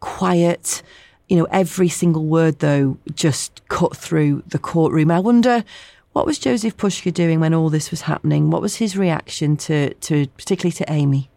quiet. 0.00 0.82
You 1.28 1.36
know, 1.38 1.46
every 1.50 1.88
single 1.88 2.24
word, 2.24 2.58
though, 2.58 2.98
just 3.14 3.66
cut 3.68 3.96
through 3.96 4.42
the 4.46 4.58
courtroom. 4.58 5.10
I 5.10 5.20
wonder 5.20 5.64
what 6.12 6.26
was 6.26 6.38
Jozef 6.38 6.74
Puska 6.74 7.12
doing 7.12 7.40
when 7.40 7.54
all 7.54 7.70
this 7.70 7.90
was 7.90 8.02
happening? 8.02 8.50
What 8.50 8.62
was 8.62 8.76
his 8.76 8.96
reaction 8.96 9.56
to, 9.58 9.94
to 9.94 10.26
particularly 10.28 10.72
to 10.72 10.92
Amy? 10.92 11.30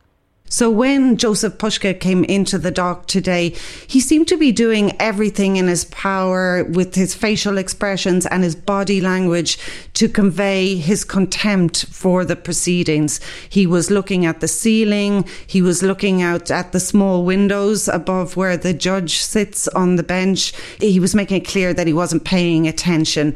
So 0.50 0.70
when 0.70 1.18
Jozef 1.18 1.58
Puska 1.58 2.00
came 2.00 2.24
into 2.24 2.58
the 2.58 2.72
dock 2.72 3.08
today, 3.08 3.54
he 3.86 4.00
seemed 4.00 4.30
to 4.30 4.38
be 4.38 4.54
doing 4.54 4.96
everything 5.00 5.58
in 5.58 5.68
his 5.68 5.86
power 5.86 6.64
with 6.64 6.96
his 6.96 7.14
facial 7.14 7.58
expressions 7.58 8.26
and 8.26 8.44
his 8.44 8.56
body 8.56 9.02
language 9.02 9.60
to 9.96 10.08
convey 10.08 10.76
his 10.76 11.04
contempt 11.04 11.86
for 11.88 12.24
the 12.24 12.38
proceedings. 12.38 13.20
He 13.50 13.68
was 13.68 13.92
looking 13.92 14.26
at 14.26 14.40
the 14.40 14.48
ceiling. 14.48 15.26
He 15.46 15.62
was 15.62 15.84
looking 15.84 16.22
out 16.22 16.50
at 16.50 16.72
the 16.72 16.80
small 16.80 17.26
windows 17.26 17.90
above 17.90 18.38
where 18.38 18.56
the 18.56 18.74
judge 18.74 19.18
sits 19.18 19.68
on 19.70 19.98
the 19.98 20.04
bench. 20.04 20.54
He 20.80 21.00
was 21.00 21.14
making 21.14 21.42
it 21.42 21.48
clear 21.48 21.74
that 21.74 21.88
he 21.88 21.94
wasn't 21.94 22.24
paying 22.24 22.68
attention. 22.68 23.36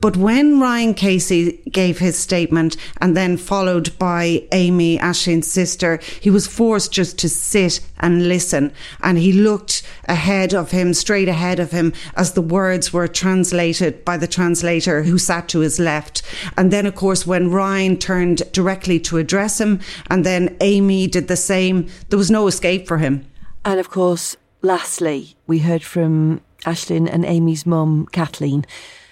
But 0.00 0.16
when 0.16 0.60
Ryan 0.60 0.92
Casey 0.94 1.62
gave 1.70 1.98
his 1.98 2.18
statement 2.18 2.76
and 3.00 3.16
then 3.16 3.36
followed 3.36 3.98
by 3.98 4.46
Amy 4.52 4.98
Ashling's 4.98 5.50
sister, 5.50 5.98
he 6.20 6.28
was 6.28 6.46
forced 6.46 6.92
just 6.92 7.18
to 7.18 7.28
sit 7.28 7.80
and 7.98 8.28
listen. 8.28 8.72
And 9.02 9.16
he 9.16 9.32
looked 9.32 9.82
ahead 10.06 10.54
of 10.54 10.70
him, 10.70 10.92
straight 10.92 11.28
ahead 11.28 11.58
of 11.58 11.70
him, 11.70 11.94
as 12.14 12.32
the 12.34 12.42
words 12.42 12.92
were 12.92 13.08
translated 13.08 14.04
by 14.04 14.18
the 14.18 14.26
translator 14.26 15.02
who 15.02 15.16
sat 15.16 15.48
to 15.48 15.60
his 15.60 15.78
left. 15.78 16.22
And 16.58 16.70
then, 16.70 16.84
of 16.84 16.94
course, 16.94 17.26
when 17.26 17.50
Ryan 17.50 17.96
turned 17.96 18.42
directly 18.52 19.00
to 19.00 19.16
address 19.16 19.60
him, 19.60 19.80
and 20.10 20.24
then 20.24 20.56
Amy 20.60 21.06
did 21.06 21.28
the 21.28 21.36
same, 21.36 21.88
there 22.10 22.18
was 22.18 22.30
no 22.30 22.46
escape 22.46 22.86
for 22.86 22.98
him. 22.98 23.26
And 23.64 23.80
of 23.80 23.88
course, 23.90 24.36
lastly, 24.60 25.36
we 25.46 25.60
heard 25.60 25.82
from 25.82 26.42
Ashling 26.64 27.08
and 27.10 27.24
Amy's 27.24 27.64
mum, 27.64 28.06
Kathleen 28.12 28.66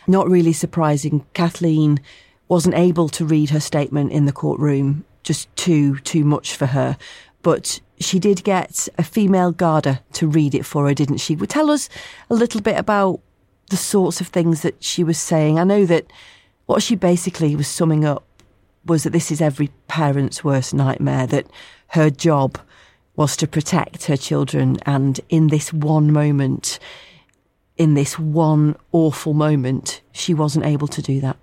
not 0.06 0.28
really 0.28 0.52
surprising. 0.52 1.24
Kathleen 1.34 2.00
wasn't 2.48 2.74
able 2.74 3.08
to 3.10 3.24
read 3.24 3.50
her 3.50 3.60
statement 3.60 4.12
in 4.12 4.26
the 4.26 4.32
courtroom, 4.32 5.04
just 5.22 5.54
too, 5.56 5.98
too 6.00 6.24
much 6.24 6.56
for 6.56 6.66
her. 6.66 6.96
But 7.42 7.80
she 8.00 8.18
did 8.18 8.44
get 8.44 8.88
a 8.98 9.02
female 9.02 9.52
Garda 9.52 10.02
to 10.14 10.26
read 10.26 10.54
it 10.54 10.66
for 10.66 10.86
her, 10.86 10.94
didn't 10.94 11.18
she? 11.18 11.36
Would 11.36 11.50
tell 11.50 11.70
us 11.70 11.88
a 12.30 12.34
little 12.34 12.60
bit 12.60 12.78
about 12.78 13.20
the 13.70 13.76
sorts 13.76 14.20
of 14.20 14.28
things 14.28 14.62
that 14.62 14.82
she 14.82 15.02
was 15.02 15.18
saying. 15.18 15.58
I 15.58 15.64
know 15.64 15.86
that 15.86 16.10
what 16.66 16.82
she 16.82 16.94
basically 16.94 17.56
was 17.56 17.68
summing 17.68 18.04
up 18.04 18.24
was 18.86 19.04
that 19.04 19.10
this 19.10 19.30
is 19.30 19.40
every 19.40 19.70
parent's 19.88 20.44
worst 20.44 20.74
nightmare, 20.74 21.26
that 21.26 21.46
her 21.88 22.10
job 22.10 22.58
was 23.16 23.36
to 23.38 23.46
protect 23.46 24.04
her 24.04 24.16
children. 24.16 24.78
And 24.84 25.20
in 25.28 25.48
this 25.48 25.72
one 25.72 26.12
moment, 26.12 26.78
in 27.76 27.94
this 27.94 28.18
one 28.18 28.76
awful 28.92 29.34
moment, 29.34 30.00
she 30.12 30.34
wasn't 30.34 30.64
able 30.64 30.88
to 30.88 31.02
do 31.02 31.20
that. 31.20 31.36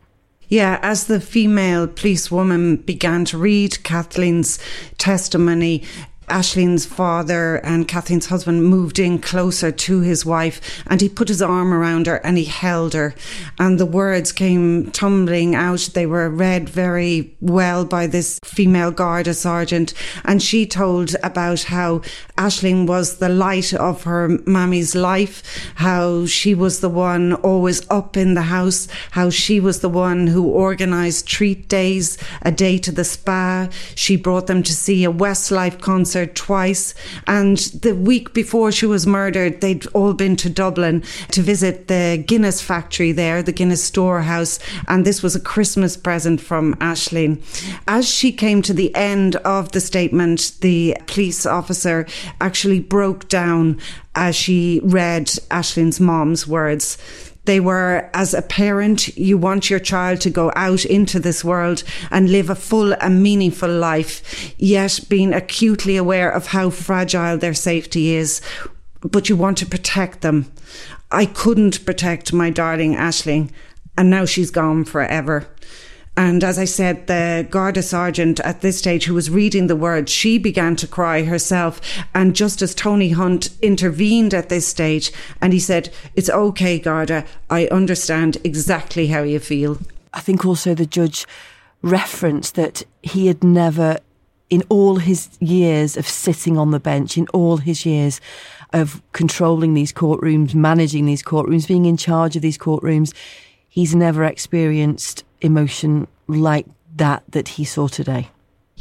Yeah, 0.48 0.80
as 0.82 1.08
the 1.08 1.22
female 1.22 1.88
policewoman 1.88 2.76
began 2.78 3.24
to 3.26 3.38
read 3.38 3.82
Kathleen's 3.84 4.60
testimony, 4.98 5.84
Ashling's 6.32 6.86
father 6.86 7.58
and 7.58 7.88
Kathleen's 7.88 8.28
husband 8.28 8.64
moved 8.64 9.00
in 9.00 9.20
closer 9.20 9.70
to 9.70 10.00
his 10.00 10.26
wife 10.26 10.82
and 10.88 11.02
he 11.02 11.10
put 11.10 11.28
his 11.28 11.42
arm 11.42 11.74
around 11.74 12.08
her 12.08 12.16
and 12.26 12.38
he 12.38 12.46
held 12.46 12.94
her. 12.94 13.14
And 13.60 13.78
the 13.78 13.86
words 13.86 14.32
came 14.32 14.92
tumbling 14.92 15.56
out. 15.56 15.90
They 15.94 16.06
were 16.06 16.30
read 16.30 16.70
very 16.70 17.36
well 17.42 17.84
by 17.84 18.08
this 18.08 18.40
female 18.46 18.92
Garda 18.92 19.34
sergeant. 19.34 19.94
And 20.24 20.42
she 20.42 20.66
told 20.66 21.16
about 21.22 21.64
how 21.64 22.02
Ashling 22.38 22.88
was 22.88 23.18
the 23.18 23.30
light 23.30 23.74
of 23.74 24.04
her 24.04 24.40
mammy's 24.46 24.96
life, 24.96 25.44
how 25.76 26.26
she 26.26 26.56
was 26.56 26.80
the 26.80 26.90
one 26.90 27.34
always 27.34 27.90
up 27.90 28.16
in 28.16 28.36
the 28.36 28.44
house, 28.44 28.88
how 29.12 29.30
she 29.30 29.60
was 29.60 29.82
the 29.82 29.90
one 29.90 30.28
who 30.28 30.50
organised 30.50 31.28
treat 31.28 31.68
days, 31.68 32.18
a 32.42 32.52
day 32.52 32.78
to 32.78 32.92
the 32.92 33.04
spa. 33.04 33.68
She 33.96 34.16
brought 34.16 34.48
them 34.48 34.64
to 34.64 34.74
see 34.74 35.04
a 35.04 35.12
Westlife 35.12 35.82
concert 35.82 36.21
twice. 36.26 36.94
And 37.28 37.58
the 37.58 37.94
week 37.96 38.34
before 38.34 38.72
she 38.72 38.86
was 38.86 39.08
murdered, 39.08 39.62
they'd 39.62 39.86
all 39.88 40.14
been 40.14 40.36
to 40.38 40.50
Dublin 40.50 41.04
to 41.32 41.42
visit 41.42 41.88
the 41.88 42.24
Guinness 42.26 42.62
factory 42.62 43.12
there, 43.12 43.44
the 43.44 43.52
Guinness 43.52 43.84
storehouse. 43.84 44.60
And 44.88 45.06
this 45.06 45.22
was 45.24 45.36
a 45.36 45.40
Christmas 45.40 45.98
present 45.98 46.42
from 46.42 46.76
Ashling. 46.76 47.42
As 47.88 48.10
she 48.10 48.32
came 48.32 48.62
to 48.64 48.74
the 48.74 48.94
end 48.96 49.36
of 49.38 49.72
the 49.72 49.80
statement, 49.80 50.54
the 50.62 50.98
police 51.08 51.46
officer 51.46 52.06
actually 52.40 52.80
broke 52.80 53.28
down 53.28 53.80
as 54.16 54.36
she 54.36 54.82
read 54.84 55.28
Ashling's 55.50 56.00
mom's 56.00 56.48
words. 56.48 56.98
They 57.46 57.60
were, 57.60 58.10
as 58.14 58.34
a 58.34 58.42
parent, 58.42 59.18
you 59.18 59.38
want 59.38 59.70
your 59.70 59.80
child 59.80 60.22
to 60.22 60.30
go 60.30 60.52
out 60.56 60.86
into 60.86 61.20
this 61.20 61.44
world 61.44 61.84
and 62.12 62.30
live 62.30 62.50
a 62.50 62.56
full 62.56 62.94
and 62.94 63.24
meaningful 63.24 63.70
life, 63.70 64.54
yet 64.60 65.00
being 65.10 65.34
acutely 65.34 65.98
aware 65.98 66.32
of 66.32 66.48
how 66.48 66.70
fragile 66.70 67.38
their 67.38 67.56
safety 67.56 68.14
is. 68.14 68.42
But 69.02 69.28
you 69.28 69.36
want 69.36 69.58
to 69.58 69.66
protect 69.66 70.22
them. 70.22 70.52
I 71.12 71.26
couldn't 71.26 71.84
protect 71.86 72.32
my 72.32 72.52
darling 72.52 72.96
Ashling, 72.96 73.50
and 73.98 74.10
now 74.10 74.26
she's 74.26 74.52
gone 74.52 74.86
forever. 74.86 75.48
And 76.18 76.44
as 76.44 76.60
I 76.60 76.66
said, 76.66 77.08
the 77.08 77.48
Garda 77.50 77.82
sergeant 77.82 78.40
at 78.42 78.62
this 78.62 78.78
stage 78.78 79.06
who 79.06 79.14
was 79.14 79.30
reading 79.30 79.68
the 79.68 79.76
words, 79.76 80.12
she 80.12 80.38
began 80.38 80.76
to 80.78 80.88
cry 80.88 81.24
herself. 81.24 81.80
And 82.14 82.36
just 82.36 82.62
as 82.62 82.76
Tony 82.76 83.12
Hunt 83.12 83.50
intervened 83.62 84.34
at 84.34 84.50
this 84.50 84.68
stage 84.68 85.12
and 85.42 85.54
he 85.54 85.60
said, 85.60 85.90
It's 86.16 86.30
okay, 86.30 86.80
Garda. 86.80 87.26
I 87.50 87.68
understand 87.68 88.38
exactly 88.44 89.08
how 89.08 89.24
you 89.24 89.40
feel. 89.40 89.80
I 90.14 90.20
think 90.20 90.46
also 90.46 90.76
the 90.76 90.86
judge 90.86 91.26
referenced 91.82 92.56
that 92.56 92.84
he 93.02 93.28
had 93.28 93.44
never, 93.44 93.98
in 94.50 94.64
all 94.68 94.98
his 94.98 95.30
years 95.40 95.96
of 95.96 96.08
sitting 96.08 96.58
on 96.58 96.72
the 96.72 96.80
bench, 96.80 97.18
in 97.18 97.28
all 97.30 97.58
his 97.58 97.86
years 97.86 98.20
of 98.74 99.02
controlling 99.14 99.74
these 99.74 99.94
courtrooms, 99.94 100.54
managing 100.54 101.06
these 101.06 101.24
courtrooms, 101.24 101.68
being 101.68 101.86
in 101.86 101.98
charge 101.98 102.36
of 102.36 102.42
these 102.42 102.58
courtrooms, 102.58 103.14
he's 103.70 103.96
never 103.96 104.24
experienced 104.26 105.24
emotion 105.42 106.08
like 106.28 106.66
that 106.96 107.24
that 107.30 107.48
he 107.50 107.66
saw 107.66 107.88
today. 107.88 108.30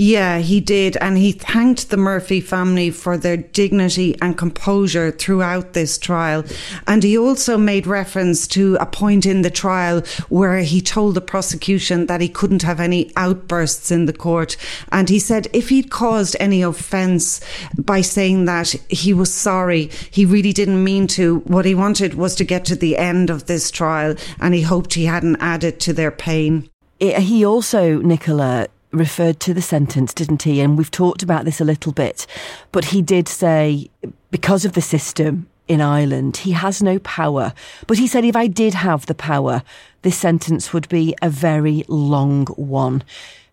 Yeah, 0.03 0.39
he 0.39 0.61
did. 0.61 0.97
And 0.97 1.19
he 1.19 1.33
thanked 1.33 1.91
the 1.91 1.99
Murphy 1.99 2.41
family 2.41 2.91
for 2.91 3.19
their 3.19 3.37
dignity 3.37 4.17
and 4.23 4.35
composure 4.35 5.11
throughout 5.11 5.75
this 5.75 5.99
trial. 5.99 6.43
And 6.87 7.03
he 7.03 7.19
also 7.19 7.59
made 7.59 7.87
reference 7.87 8.47
to 8.49 8.79
a 8.81 8.87
point 8.87 9.27
in 9.27 9.43
the 9.43 9.51
trial 9.51 10.01
where 10.31 10.61
he 10.61 10.81
told 10.81 11.17
the 11.17 11.21
prosecution 11.21 12.07
that 12.07 12.23
he 12.23 12.31
couldn't 12.31 12.63
have 12.63 12.81
any 12.81 13.13
outbursts 13.15 13.91
in 13.91 14.07
the 14.07 14.15
court. 14.15 14.57
And 14.91 15.11
he 15.11 15.19
said 15.19 15.49
if 15.53 15.69
he'd 15.69 15.91
caused 15.91 16.35
any 16.41 16.63
offence 16.63 17.43
by 17.77 18.01
saying 18.01 18.47
that 18.47 18.71
he 18.89 19.13
was 19.13 19.31
sorry, 19.31 19.91
he 20.11 20.25
really 20.25 20.55
didn't 20.55 20.83
mean 20.83 21.09
to. 21.09 21.41
What 21.41 21.67
he 21.67 21.75
wanted 21.75 22.15
was 22.15 22.35
to 22.37 22.45
get 22.45 22.65
to 22.65 22.75
the 22.75 22.97
end 22.97 23.29
of 23.29 23.45
this 23.45 23.71
trial 23.71 24.15
and 24.41 24.55
he 24.55 24.63
hoped 24.63 24.95
he 24.95 25.05
hadn't 25.05 25.43
added 25.43 25.79
to 25.81 25.93
their 25.93 26.11
pain. 26.11 26.71
He 27.01 27.45
also, 27.45 28.01
Nicola, 28.01 28.69
referred 28.93 29.41
to 29.41 29.55
the 29.55 29.63
sentence, 29.63 30.13
didn't 30.13 30.43
he? 30.43 30.61
And 30.61 30.77
we've 30.77 30.91
talked 30.91 31.23
about 31.23 31.45
this 31.45 31.61
a 31.61 31.65
little 31.65 31.93
bit. 31.93 32.27
But 32.73 32.87
he 32.87 33.03
did 33.03 33.29
say, 33.29 33.91
because 34.31 34.65
of 34.65 34.73
the 34.73 34.81
system 34.81 35.49
in 35.69 35.81
Ireland, 35.81 36.39
he 36.39 36.53
has 36.53 36.83
no 36.83 36.99
power. 37.01 37.53
But 37.87 37.99
he 37.99 38.07
said, 38.07 38.25
if 38.25 38.37
I 38.37 38.47
did 38.47 38.75
have 38.75 39.07
the 39.07 39.15
power, 39.15 39.63
this 40.03 40.19
sentence 40.19 40.73
would 40.73 40.89
be 40.89 41.15
a 41.23 41.31
very 41.31 41.85
long 41.89 42.47
one. 42.47 43.05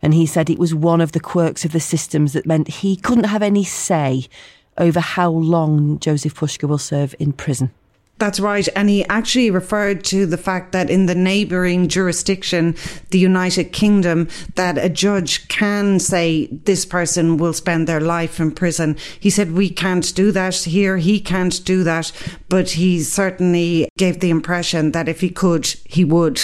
And 0.01 0.13
he 0.13 0.25
said 0.25 0.49
it 0.49 0.59
was 0.59 0.73
one 0.73 1.01
of 1.01 1.11
the 1.11 1.19
quirks 1.19 1.65
of 1.65 1.71
the 1.71 1.79
systems 1.79 2.33
that 2.33 2.45
meant 2.45 2.67
he 2.67 2.95
couldn't 2.95 3.25
have 3.25 3.43
any 3.43 3.63
say 3.63 4.27
over 4.77 4.99
how 4.99 5.29
long 5.29 5.99
Jozef 5.99 6.33
Puska 6.35 6.67
will 6.67 6.77
serve 6.77 7.15
in 7.19 7.33
prison. 7.33 7.71
That's 8.19 8.39
right. 8.39 8.67
And 8.75 8.89
he 8.89 9.05
actually 9.05 9.51
referred 9.51 10.03
to 10.05 10.25
the 10.25 10.37
fact 10.37 10.71
that 10.71 10.89
in 10.89 11.05
the 11.05 11.13
neighbouring 11.13 11.87
jurisdiction, 11.87 12.75
the 13.11 13.19
United 13.19 13.65
Kingdom, 13.65 14.27
that 14.55 14.77
a 14.79 14.89
judge 14.89 15.47
can 15.49 15.99
say 15.99 16.47
this 16.47 16.83
person 16.83 17.37
will 17.37 17.53
spend 17.53 17.87
their 17.87 18.01
life 18.01 18.39
in 18.39 18.51
prison. 18.51 18.97
He 19.19 19.29
said, 19.29 19.51
we 19.51 19.69
can't 19.69 20.15
do 20.15 20.31
that 20.31 20.55
here. 20.55 20.97
He 20.97 21.19
can't 21.19 21.63
do 21.63 21.83
that. 21.83 22.11
But 22.49 22.71
he 22.71 23.01
certainly 23.01 23.87
gave 23.97 24.19
the 24.19 24.31
impression 24.31 24.93
that 24.93 25.07
if 25.07 25.21
he 25.21 25.29
could, 25.29 25.67
he 25.85 26.03
would. 26.03 26.41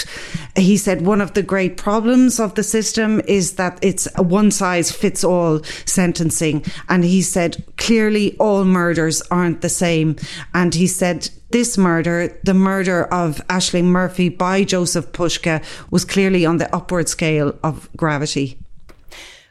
He 0.54 0.76
said, 0.76 1.04
one 1.04 1.20
of 1.20 1.34
the 1.34 1.42
great 1.42 1.76
problems 1.76 2.38
of 2.38 2.54
the 2.54 2.62
system 2.62 3.20
is 3.26 3.54
that 3.54 3.80
it's 3.82 4.06
a 4.14 4.22
one 4.22 4.52
size 4.52 4.92
fits 4.92 5.24
all 5.24 5.60
sentencing. 5.86 6.64
And 6.88 7.02
he 7.04 7.20
said, 7.20 7.64
clearly 7.78 8.36
all 8.38 8.64
murders 8.64 9.22
aren't 9.22 9.60
the 9.60 9.68
same. 9.68 10.14
And 10.52 10.72
he 10.74 10.86
said, 10.86 11.30
this 11.54 11.78
murder, 11.78 12.36
the 12.42 12.52
murder 12.52 13.04
of 13.04 13.40
Ashling 13.46 13.84
Murphy 13.84 14.28
by 14.28 14.64
Jozef 14.64 15.12
Puska, 15.12 15.62
was 15.88 16.04
clearly 16.04 16.44
on 16.44 16.56
the 16.56 16.74
upward 16.74 17.08
scale 17.08 17.56
of 17.62 17.88
gravity. 17.96 18.58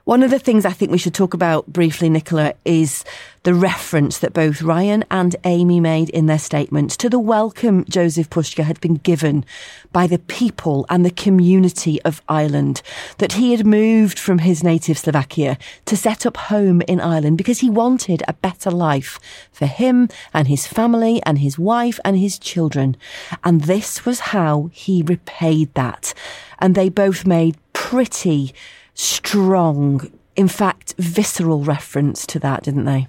One 0.05 0.21
of 0.21 0.31
the 0.31 0.39
things 0.39 0.65
I 0.65 0.73
think 0.73 0.91
we 0.91 0.97
should 0.97 1.13
talk 1.13 1.33
about 1.33 1.67
briefly, 1.67 2.09
Nicola, 2.09 2.55
is 2.65 3.05
the 3.43 3.53
reference 3.53 4.17
that 4.17 4.33
both 4.33 4.61
Ryan 4.61 5.05
and 5.09 5.33
Amy 5.45 5.79
made 5.79 6.09
in 6.09 6.25
their 6.25 6.39
statements 6.39 6.97
to 6.97 7.09
the 7.09 7.19
welcome 7.19 7.85
Jozef 7.85 8.27
Puska 8.27 8.65
had 8.65 8.81
been 8.81 8.95
given 8.95 9.45
by 9.93 10.07
the 10.07 10.19
people 10.19 10.85
and 10.89 11.05
the 11.05 11.09
community 11.09 12.01
of 12.01 12.21
Ireland, 12.27 12.81
that 13.19 13.33
he 13.33 13.51
had 13.51 13.65
moved 13.65 14.19
from 14.19 14.39
his 14.39 14.61
native 14.61 14.97
Slovakia 14.97 15.57
to 15.85 15.95
set 15.95 16.25
up 16.25 16.35
home 16.35 16.81
in 16.81 16.99
Ireland 16.99 17.37
because 17.37 17.59
he 17.59 17.69
wanted 17.69 18.23
a 18.27 18.33
better 18.33 18.71
life 18.71 19.21
for 19.53 19.67
him 19.67 20.09
and 20.33 20.49
his 20.49 20.67
family 20.67 21.23
and 21.23 21.37
his 21.37 21.57
wife 21.57 21.97
and 22.03 22.17
his 22.17 22.37
children. 22.37 22.97
And 23.45 23.61
this 23.61 24.03
was 24.03 24.19
how 24.19 24.69
he 24.73 25.01
repaid 25.01 25.73
that. 25.75 26.13
And 26.59 26.75
they 26.75 26.89
both 26.89 27.25
made 27.25 27.55
pretty 27.71 28.53
strong, 28.93 30.11
in 30.35 30.47
fact, 30.47 30.93
visceral 30.97 31.63
reference 31.63 32.25
to 32.27 32.39
that, 32.39 32.63
didn't 32.63 32.85
they? 32.85 33.07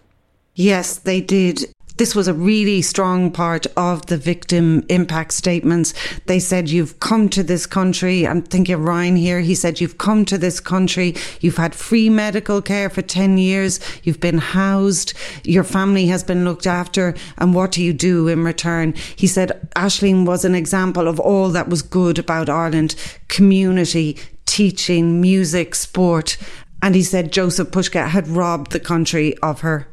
Yes, 0.54 0.96
they 0.96 1.20
did. 1.20 1.74
This 1.96 2.16
was 2.16 2.26
a 2.26 2.34
really 2.34 2.82
strong 2.82 3.30
part 3.30 3.66
of 3.76 4.06
the 4.06 4.16
victim 4.16 4.84
impact 4.88 5.32
statements. 5.32 5.94
They 6.26 6.40
said, 6.40 6.68
You've 6.68 6.98
come 6.98 7.28
to 7.28 7.44
this 7.44 7.66
country. 7.66 8.26
I'm 8.26 8.42
thinking 8.42 8.74
of 8.74 8.84
Ryan 8.84 9.14
here. 9.14 9.40
He 9.40 9.54
said, 9.54 9.80
You've 9.80 9.98
come 9.98 10.24
to 10.24 10.36
this 10.36 10.58
country. 10.58 11.14
You've 11.40 11.56
had 11.56 11.72
free 11.72 12.10
medical 12.10 12.60
care 12.60 12.90
for 12.90 13.00
10 13.00 13.38
years. 13.38 13.78
You've 14.02 14.18
been 14.18 14.38
housed. 14.38 15.14
Your 15.44 15.62
family 15.62 16.06
has 16.08 16.24
been 16.24 16.44
looked 16.44 16.66
after. 16.66 17.14
And 17.38 17.54
what 17.54 17.70
do 17.70 17.80
you 17.80 17.92
do 17.92 18.26
in 18.26 18.42
return? 18.42 18.94
He 19.14 19.28
said, 19.28 19.68
Ashling 19.76 20.26
was 20.26 20.44
an 20.44 20.56
example 20.56 21.06
of 21.06 21.20
all 21.20 21.50
that 21.50 21.68
was 21.68 21.82
good 21.82 22.18
about 22.18 22.48
Ireland 22.48 22.96
community, 23.28 24.18
teaching, 24.46 25.20
music, 25.20 25.74
sport. 25.74 26.36
And 26.82 26.94
he 26.94 27.02
said 27.02 27.32
Jozef 27.32 27.66
Puska 27.66 28.08
had 28.08 28.28
robbed 28.28 28.72
the 28.72 28.80
country 28.80 29.36
of 29.38 29.60
her. 29.60 29.88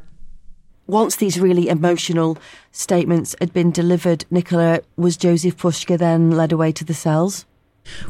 Once 0.86 1.16
these 1.16 1.40
really 1.40 1.68
emotional 1.68 2.36
statements 2.70 3.34
had 3.40 3.52
been 3.52 3.70
delivered, 3.70 4.24
Nicola, 4.30 4.80
was 4.96 5.16
Jozef 5.16 5.54
Puska 5.54 5.96
then 5.96 6.30
led 6.30 6.52
away 6.52 6.72
to 6.72 6.84
the 6.84 6.94
cells? 6.94 7.46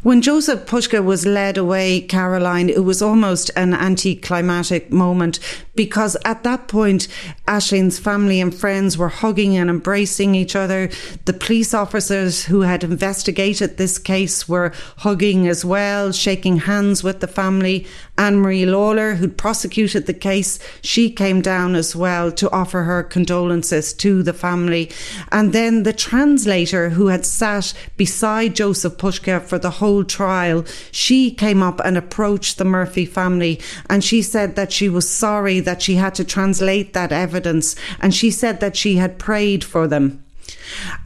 When 0.03 0.21
Jozef 0.21 0.67
Puska 0.67 1.03
was 1.03 1.27
led 1.27 1.57
away, 1.57 2.03
Caroline, 2.03 2.69
it 2.69 2.85
was 2.85 3.01
almost 3.01 3.51
an 3.57 3.73
anticlimactic 3.73 4.93
moment 4.93 5.39
because 5.75 6.17
at 6.25 6.43
that 6.43 6.69
point, 6.69 7.09
Ashling's 7.49 7.99
family 7.99 8.41
and 8.41 8.55
friends 8.55 8.99
were 8.99 9.09
hugging 9.09 9.57
and 9.57 9.71
embracing 9.71 10.35
each 10.35 10.55
other. 10.55 10.91
The 11.25 11.33
police 11.33 11.73
officers 11.73 12.45
who 12.45 12.61
had 12.63 12.85
investigated 12.85 13.77
this 13.77 13.99
case 13.99 14.49
were 14.49 14.73
hugging 14.99 15.49
as 15.49 15.65
well, 15.65 16.13
shaking 16.13 16.59
hands 16.59 17.03
with 17.03 17.21
the 17.21 17.29
family. 17.29 17.87
Anne 18.19 18.37
Marie 18.37 18.67
Lawler, 18.67 19.15
who'd 19.15 19.39
prosecuted 19.39 20.07
the 20.07 20.15
case, 20.15 20.59
she 20.83 21.11
came 21.11 21.41
down 21.41 21.75
as 21.75 21.97
well 21.97 22.31
to 22.33 22.51
offer 22.51 22.83
her 22.83 23.03
condolences 23.03 23.95
to 23.95 24.23
the 24.23 24.35
family. 24.35 24.91
And 25.31 25.53
then 25.53 25.83
the 25.83 25.95
translator 25.95 26.91
who 26.91 27.07
had 27.07 27.25
sat 27.25 27.73
beside 27.97 28.55
Jozef 28.55 28.97
Puska 28.97 29.41
for 29.41 29.59
the 29.59 29.71
whole 29.71 30.05
trial, 30.05 30.65
she 30.91 31.31
came 31.31 31.63
up 31.63 31.81
and 31.85 31.97
approached 31.97 32.59
the 32.59 32.65
Murphy 32.65 33.07
family 33.07 33.61
and 33.89 34.05
she 34.05 34.21
said 34.21 34.57
that 34.57 34.73
she 34.73 34.89
was 34.89 35.09
sorry 35.09 35.61
that 35.61 35.81
she 35.81 35.95
had 35.95 36.15
to 36.17 36.25
translate 36.25 36.93
that 36.93 37.13
evidence 37.13 37.75
and 38.01 38.15
she 38.15 38.31
said 38.31 38.61
that 38.61 38.77
she 38.77 38.97
had 38.97 39.19
prayed 39.19 39.65
for 39.65 39.89
them. 39.89 40.23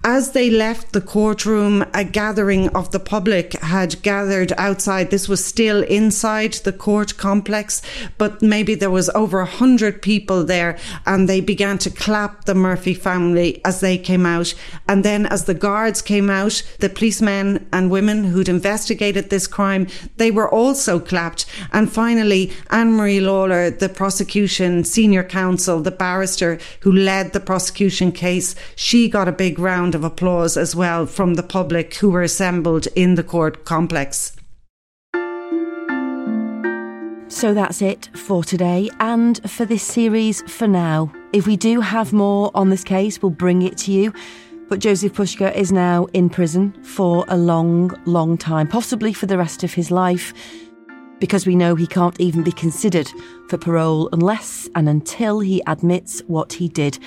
As 0.05 0.33
they 0.33 0.51
left 0.51 0.93
the 0.93 1.01
courtroom, 1.01 1.85
a 1.93 2.05
gathering 2.05 2.69
of 2.69 2.93
the 2.93 3.01
public 3.01 3.55
had 3.55 4.01
gathered 4.03 4.53
outside. 4.57 5.11
This 5.11 5.29
was 5.29 5.45
still 5.45 5.83
inside 5.83 6.55
the 6.55 6.73
court 6.73 7.17
complex, 7.17 7.83
but 8.19 8.41
maybe 8.43 8.75
there 8.75 8.91
was 8.91 9.11
over 9.11 9.41
a 9.41 9.47
hundred 9.47 10.03
people 10.03 10.45
there 10.45 10.79
and 11.05 11.29
they 11.29 11.41
began 11.41 11.79
to 11.79 11.91
clap 11.91 12.45
the 12.45 12.55
Murphy 12.55 12.95
family 12.95 13.61
as 13.65 13.81
they 13.81 13.99
came 13.99 14.27
out. 14.27 14.55
And 14.89 15.05
then 15.05 15.27
as 15.27 15.45
the 15.45 15.55
guards 15.55 16.03
came 16.03 16.31
out, 16.31 16.63
the 16.79 16.89
policemen 16.89 17.67
and 17.73 17.91
women 17.91 18.25
who'd 18.25 18.49
investigated 18.49 19.31
this 19.31 19.47
crime, 19.47 19.89
they 20.17 20.31
were 20.31 20.49
also 20.49 21.01
clapped. 21.01 21.47
And 21.73 21.93
finally, 21.93 22.53
Anne-Marie 22.71 23.21
Lawler, 23.21 23.71
the 23.71 23.89
prosecution 23.89 24.85
senior 24.85 25.25
counsel, 25.25 25.81
the 25.81 25.91
barrister 25.91 26.59
who 26.81 26.93
led 26.93 27.33
the 27.33 27.41
prosecution 27.41 28.13
case, 28.13 28.55
she 28.77 29.09
got 29.09 29.29
a 29.29 29.33
big 29.33 29.56
round 29.59 29.95
of 29.95 30.05
applause 30.05 30.57
as 30.57 30.77
well 30.77 31.07
from 31.07 31.35
the 31.35 31.43
public 31.43 31.95
who 31.97 32.11
were 32.11 32.23
assembled 32.23 32.87
in 32.95 33.15
the 33.15 33.23
court 33.23 33.65
complex. 33.65 34.37
So 37.29 37.53
that's 37.53 37.83
it 37.83 38.09
for 38.15 38.45
today 38.45 38.89
and 39.01 39.39
for 39.51 39.65
this 39.65 39.83
series 39.83 40.43
for 40.51 40.67
now. 40.67 41.13
If 41.33 41.47
we 41.47 41.57
do 41.57 41.81
have 41.81 42.13
more 42.13 42.51
on 42.55 42.71
this 42.71 42.85
case, 42.85 43.21
we'll 43.21 43.31
bring 43.31 43.63
it 43.63 43.77
to 43.79 43.93
you. 43.93 44.13
But 44.69 44.81
Jozef 44.81 45.11
Puska 45.11 45.55
is 45.55 45.71
now 45.71 46.07
in 46.07 46.31
prison 46.31 46.73
for 46.83 47.25
a 47.29 47.37
long, 47.37 47.93
long 48.07 48.39
time, 48.39 48.69
possibly 48.69 49.13
for 49.13 49.27
the 49.27 49.39
rest 49.39 49.65
of 49.65 49.75
his 49.75 49.91
life, 49.91 50.33
because 51.19 51.47
we 51.47 51.57
know 51.57 51.75
he 51.75 51.87
can't 51.87 52.19
even 52.21 52.43
be 52.43 52.53
considered 52.53 53.09
for 53.49 53.59
parole 53.59 54.09
unless 54.13 54.69
and 54.75 54.89
until 54.89 55.41
he 55.41 55.63
admits 55.67 56.21
what 56.27 56.53
he 56.55 56.69
did 56.69 56.99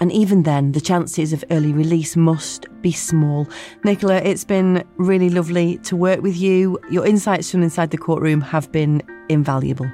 and 0.00 0.12
even 0.12 0.44
then, 0.44 0.72
the 0.72 0.80
chances 0.80 1.32
of 1.32 1.44
early 1.50 1.72
release 1.72 2.16
must 2.16 2.66
be 2.82 2.92
small. 2.92 3.48
Nicola, 3.84 4.16
it's 4.16 4.44
been 4.44 4.84
really 4.96 5.30
lovely 5.30 5.78
to 5.78 5.96
work 5.96 6.22
with 6.22 6.36
you. 6.36 6.78
Your 6.90 7.06
insights 7.06 7.50
from 7.50 7.62
inside 7.62 7.90
the 7.90 7.98
courtroom 7.98 8.40
have 8.40 8.70
been 8.70 9.02
invaluable. 9.28 9.90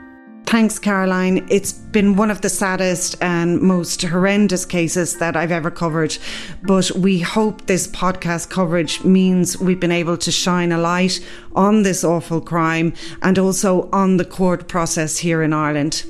Thanks, 0.46 0.78
Caroline. 0.78 1.46
It's 1.50 1.72
been 1.72 2.16
one 2.16 2.30
of 2.30 2.42
the 2.42 2.48
saddest 2.50 3.16
and 3.20 3.60
most 3.60 4.02
horrendous 4.02 4.64
cases 4.64 5.16
that 5.18 5.36
I've 5.36 5.50
ever 5.50 5.70
covered. 5.70 6.16
But 6.62 6.90
we 6.92 7.18
hope 7.18 7.66
this 7.66 7.88
podcast 7.88 8.50
coverage 8.50 9.02
means 9.02 9.58
we've 9.58 9.80
been 9.80 9.90
able 9.90 10.18
to 10.18 10.30
shine 10.30 10.70
a 10.70 10.78
light 10.78 11.18
on 11.56 11.82
this 11.82 12.04
awful 12.04 12.40
crime 12.40 12.92
and 13.22 13.38
also 13.38 13.88
on 13.90 14.18
the 14.18 14.24
court 14.24 14.68
process 14.68 15.18
here 15.18 15.42
in 15.42 15.52
Ireland. 15.52 16.04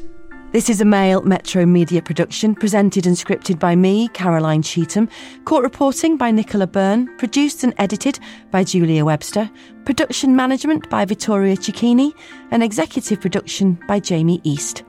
This 0.54 0.70
is 0.70 0.80
a 0.80 0.84
Mail 0.84 1.20
Metro 1.22 1.66
Media 1.66 2.00
production, 2.00 2.54
presented 2.54 3.08
and 3.08 3.16
scripted 3.16 3.58
by 3.58 3.74
me, 3.74 4.06
Caroline 4.14 4.62
Cheetham. 4.62 5.10
Court 5.46 5.64
reporting 5.64 6.16
by 6.16 6.30
Nicola 6.30 6.68
Byrne. 6.68 7.08
Produced 7.18 7.64
and 7.64 7.74
edited 7.76 8.20
by 8.52 8.62
Julia 8.62 9.04
Webster. 9.04 9.50
Production 9.84 10.36
management 10.36 10.88
by 10.88 11.04
Vittoria 11.06 11.56
Cicchini. 11.56 12.12
And 12.52 12.62
executive 12.62 13.20
production 13.20 13.80
by 13.88 13.98
Jamie 13.98 14.40
East. 14.44 14.84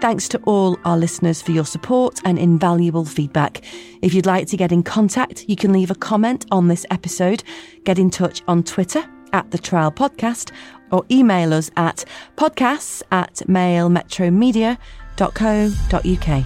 Thanks 0.00 0.26
to 0.28 0.38
all 0.44 0.78
our 0.86 0.96
listeners 0.96 1.42
for 1.42 1.50
your 1.50 1.66
support 1.66 2.18
and 2.24 2.38
invaluable 2.38 3.04
feedback. 3.04 3.62
If 4.00 4.14
you'd 4.14 4.24
like 4.24 4.46
to 4.46 4.56
get 4.56 4.72
in 4.72 4.82
contact, 4.82 5.44
you 5.46 5.54
can 5.54 5.74
leave 5.74 5.90
a 5.90 5.94
comment 5.96 6.46
on 6.50 6.68
this 6.68 6.86
episode. 6.90 7.44
Get 7.84 7.98
in 7.98 8.08
touch 8.08 8.40
on 8.48 8.62
Twitter 8.62 9.04
at 9.34 9.50
the 9.50 9.58
Trial 9.58 9.92
Podcast 9.92 10.50
or 10.90 11.04
email 11.10 11.52
us 11.54 11.70
at 11.76 12.04
podcasts 12.36 13.02
at 13.12 13.46
mailmetromedia.co.uk. 15.20 16.44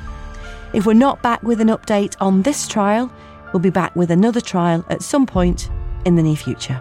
If 0.75 0.87
we're 0.87 0.95
not 0.95 1.23
back 1.23 1.43
with 1.43 1.61
an 1.61 1.69
update 1.69 2.17
on 2.21 2.43
this 2.43 2.67
trial, 2.67 3.13
we'll 3.53 3.61
be 3.61 3.71
back 3.71 3.95
with 3.95 4.11
another 4.11 4.41
trial 4.41 4.85
at 4.89 5.03
some 5.03 5.27
point 5.27 5.71
in 6.05 6.17
the 6.17 6.23
near 6.23 6.37
future. 6.37 6.81